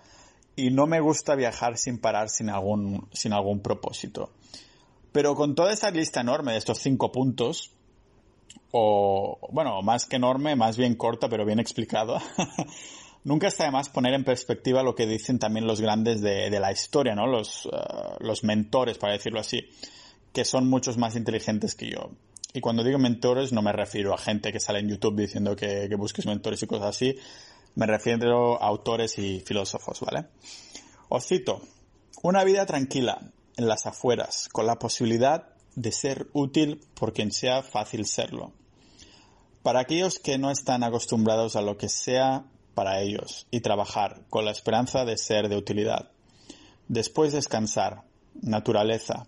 y 0.55 0.71
no 0.71 0.87
me 0.87 1.01
gusta 1.01 1.35
viajar 1.35 1.77
sin 1.77 1.99
parar 1.99 2.29
sin 2.29 2.49
algún, 2.49 3.09
sin 3.11 3.33
algún 3.33 3.59
propósito. 3.59 4.31
Pero 5.15 5.33
con 5.33 5.55
toda 5.55 5.71
esa 5.71 5.91
lista 5.91 6.19
enorme 6.19 6.51
de 6.51 6.57
estos 6.57 6.79
cinco 6.79 7.09
puntos, 7.09 7.71
o 8.71 9.39
bueno, 9.49 9.81
más 9.81 10.07
que 10.07 10.17
enorme, 10.17 10.57
más 10.57 10.75
bien 10.75 10.95
corta, 10.95 11.29
pero 11.29 11.45
bien 11.45 11.57
explicada, 11.57 12.21
nunca 13.23 13.47
está 13.47 13.63
de 13.63 13.71
más 13.71 13.87
poner 13.87 14.13
en 14.13 14.25
perspectiva 14.25 14.83
lo 14.83 14.93
que 14.93 15.07
dicen 15.07 15.39
también 15.39 15.67
los 15.67 15.79
grandes 15.79 16.19
de, 16.19 16.49
de 16.49 16.59
la 16.59 16.73
historia, 16.73 17.15
¿no? 17.15 17.27
Los, 17.27 17.65
uh, 17.65 17.71
los 18.19 18.43
mentores, 18.43 18.97
para 18.97 19.13
decirlo 19.13 19.39
así 19.39 19.69
que 20.33 20.43
son 20.43 20.69
muchos 20.69 20.97
más 20.97 21.15
inteligentes 21.15 21.75
que 21.75 21.91
yo. 21.91 22.11
Y 22.53 22.59
cuando 22.59 22.83
digo 22.83 22.99
mentores 22.99 23.53
no 23.53 23.61
me 23.61 23.71
refiero 23.71 24.13
a 24.13 24.17
gente 24.17 24.51
que 24.51 24.59
sale 24.59 24.79
en 24.79 24.89
YouTube 24.89 25.15
diciendo 25.15 25.55
que, 25.55 25.87
que 25.87 25.95
busques 25.95 26.25
mentores 26.25 26.61
y 26.61 26.67
cosas 26.67 26.89
así, 26.89 27.15
me 27.75 27.85
refiero 27.85 28.61
a 28.61 28.67
autores 28.67 29.17
y 29.17 29.39
filósofos, 29.39 30.01
¿vale? 30.01 30.25
Os 31.07 31.25
cito, 31.25 31.61
una 32.21 32.43
vida 32.43 32.65
tranquila, 32.65 33.31
en 33.57 33.67
las 33.67 33.85
afueras, 33.85 34.49
con 34.51 34.65
la 34.65 34.79
posibilidad 34.79 35.49
de 35.75 35.91
ser 35.91 36.27
útil 36.33 36.81
por 36.93 37.13
quien 37.13 37.31
sea 37.31 37.63
fácil 37.63 38.05
serlo. 38.05 38.53
Para 39.63 39.81
aquellos 39.81 40.19
que 40.19 40.37
no 40.37 40.51
están 40.51 40.83
acostumbrados 40.83 41.55
a 41.55 41.61
lo 41.61 41.77
que 41.77 41.89
sea 41.89 42.45
para 42.75 43.01
ellos 43.01 43.47
y 43.51 43.61
trabajar 43.61 44.21
con 44.29 44.45
la 44.45 44.51
esperanza 44.51 45.05
de 45.05 45.17
ser 45.17 45.49
de 45.49 45.57
utilidad. 45.57 46.11
Después 46.87 47.33
descansar, 47.33 48.03
naturaleza, 48.41 49.27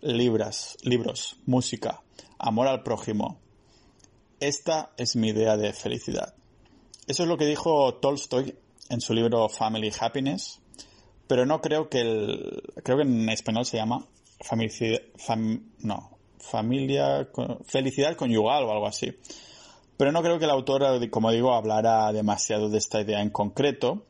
libras, 0.00 0.76
libros, 0.82 1.36
música, 1.44 2.02
amor 2.38 2.68
al 2.68 2.82
prójimo. 2.82 3.38
Esta 4.40 4.92
es 4.96 5.16
mi 5.16 5.28
idea 5.28 5.56
de 5.56 5.72
felicidad. 5.72 6.34
Eso 7.06 7.24
es 7.24 7.28
lo 7.28 7.36
que 7.36 7.46
dijo 7.46 7.94
Tolstoy 7.94 8.56
en 8.88 9.00
su 9.00 9.14
libro 9.14 9.48
Family 9.48 9.92
Happiness, 9.98 10.60
pero 11.26 11.46
no 11.46 11.60
creo 11.60 11.88
que 11.88 12.00
el, 12.00 12.62
creo 12.82 12.98
que 12.98 13.04
en 13.04 13.28
español 13.28 13.64
se 13.64 13.76
llama 13.76 14.06
familia, 14.40 15.00
no, 15.80 16.18
familia, 16.38 17.28
felicidad 17.66 18.16
conyugal 18.16 18.64
o 18.64 18.72
algo 18.72 18.86
así. 18.86 19.16
Pero 19.96 20.12
no 20.12 20.22
creo 20.22 20.38
que 20.38 20.44
el 20.44 20.50
autor, 20.50 21.08
como 21.10 21.30
digo, 21.30 21.54
hablara 21.54 22.12
demasiado 22.12 22.68
de 22.68 22.78
esta 22.78 23.00
idea 23.00 23.22
en 23.22 23.30
concreto, 23.30 24.04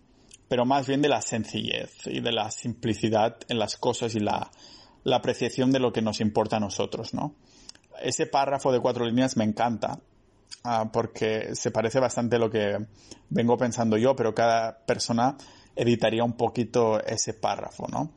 pero 0.49 0.65
más 0.65 0.87
bien 0.87 1.01
de 1.01 1.09
la 1.09 1.23
sencillez 1.23 2.07
y 2.07 2.21
de 2.21 2.33
la 2.33 2.51
simplicidad 2.51 3.37
en 3.49 3.59
las 3.59 3.77
cosas 3.77 4.15
y 4.15 4.21
la, 4.21 4.51
la 5.05 5.17
apreciación 5.17 5.71
de 5.71 5.79
lo 5.79 5.93
que 5.93 6.03
nos 6.03 6.21
importa 6.21 6.57
a 6.57 6.61
nosotros, 6.61 7.15
¿no? 7.15 7.35
Ese 8.03 8.27
párrafo 8.27 8.73
de 8.73 8.81
cuatro 8.81 9.07
líneas 9.07 9.37
me 9.37 9.45
encanta, 9.45 10.01
ah, 10.65 10.91
porque 10.93 11.55
se 11.55 11.71
parece 11.71 12.01
bastante 12.01 12.37
a 12.37 12.39
lo 12.41 12.51
que 12.51 12.85
vengo 13.31 13.57
pensando 13.57 13.97
yo, 13.97 14.15
pero 14.17 14.35
cada 14.35 14.79
persona 14.85 15.37
editaría 15.77 16.25
un 16.25 16.33
poquito 16.33 17.01
ese 17.05 17.35
párrafo, 17.35 17.87
¿no? 17.89 18.11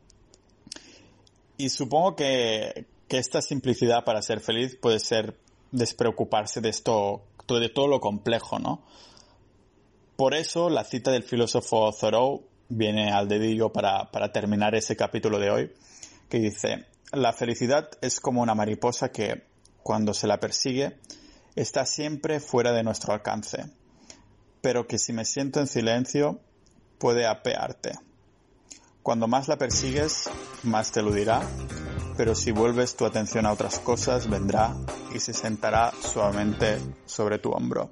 Y 1.58 1.70
supongo 1.70 2.16
que, 2.16 2.88
esta 3.10 3.42
simplicidad 3.42 4.04
para 4.06 4.22
ser 4.22 4.40
feliz 4.40 4.76
puede 4.76 5.00
ser 5.00 5.36
despreocuparse 5.72 6.62
de 6.62 6.70
esto, 6.70 7.24
de 7.48 7.70
todo 7.70 7.88
lo 7.88 8.00
complejo, 8.00 8.60
¿no? 8.60 8.84
Por 10.16 10.36
eso 10.36 10.70
la 10.70 10.84
cita 10.84 11.12
del 11.12 11.24
filósofo 11.24 11.92
Thoreau 11.92 12.44
viene 12.70 13.12
al 13.12 13.28
dedillo 13.28 13.72
para 13.72 14.32
terminar 14.32 14.76
ese 14.76 14.96
capítulo 14.96 15.40
de 15.40 15.50
hoy, 15.50 15.74
que 16.30 16.40
dice, 16.40 16.86
la 17.12 17.34
felicidad 17.34 17.90
es 18.02 18.20
como 18.20 18.42
una 18.42 18.54
mariposa 18.54 19.12
que, 19.12 19.44
cuando 19.82 20.14
se 20.14 20.28
la 20.28 20.40
persigue, 20.40 20.98
está 21.56 21.86
siempre 21.86 22.40
fuera 22.40 22.72
de 22.72 22.84
nuestro 22.84 23.14
alcance, 23.14 23.66
pero 24.62 24.88
que 24.88 25.00
si 25.00 25.14
me 25.14 25.26
siento 25.26 25.60
en 25.60 25.68
silencio, 25.68 26.40
puede 27.00 27.26
apearte. 27.26 27.94
Cuando 29.02 29.28
más 29.28 29.48
la 29.48 29.58
persigues, 29.58 30.30
más 30.64 30.92
te 30.92 31.00
eludirá, 31.00 31.42
pero 32.18 32.36
si 32.36 32.52
vuelves 32.52 32.96
tu 32.96 33.06
atención 33.06 33.46
a 33.46 33.54
otras 33.54 33.80
cosas, 33.80 34.30
vendrá 34.30 34.76
y 35.16 35.20
se 35.20 35.34
sentará 35.34 35.92
suavemente 36.02 36.78
sobre 37.06 37.40
tu 37.40 37.52
hombro. 37.52 37.90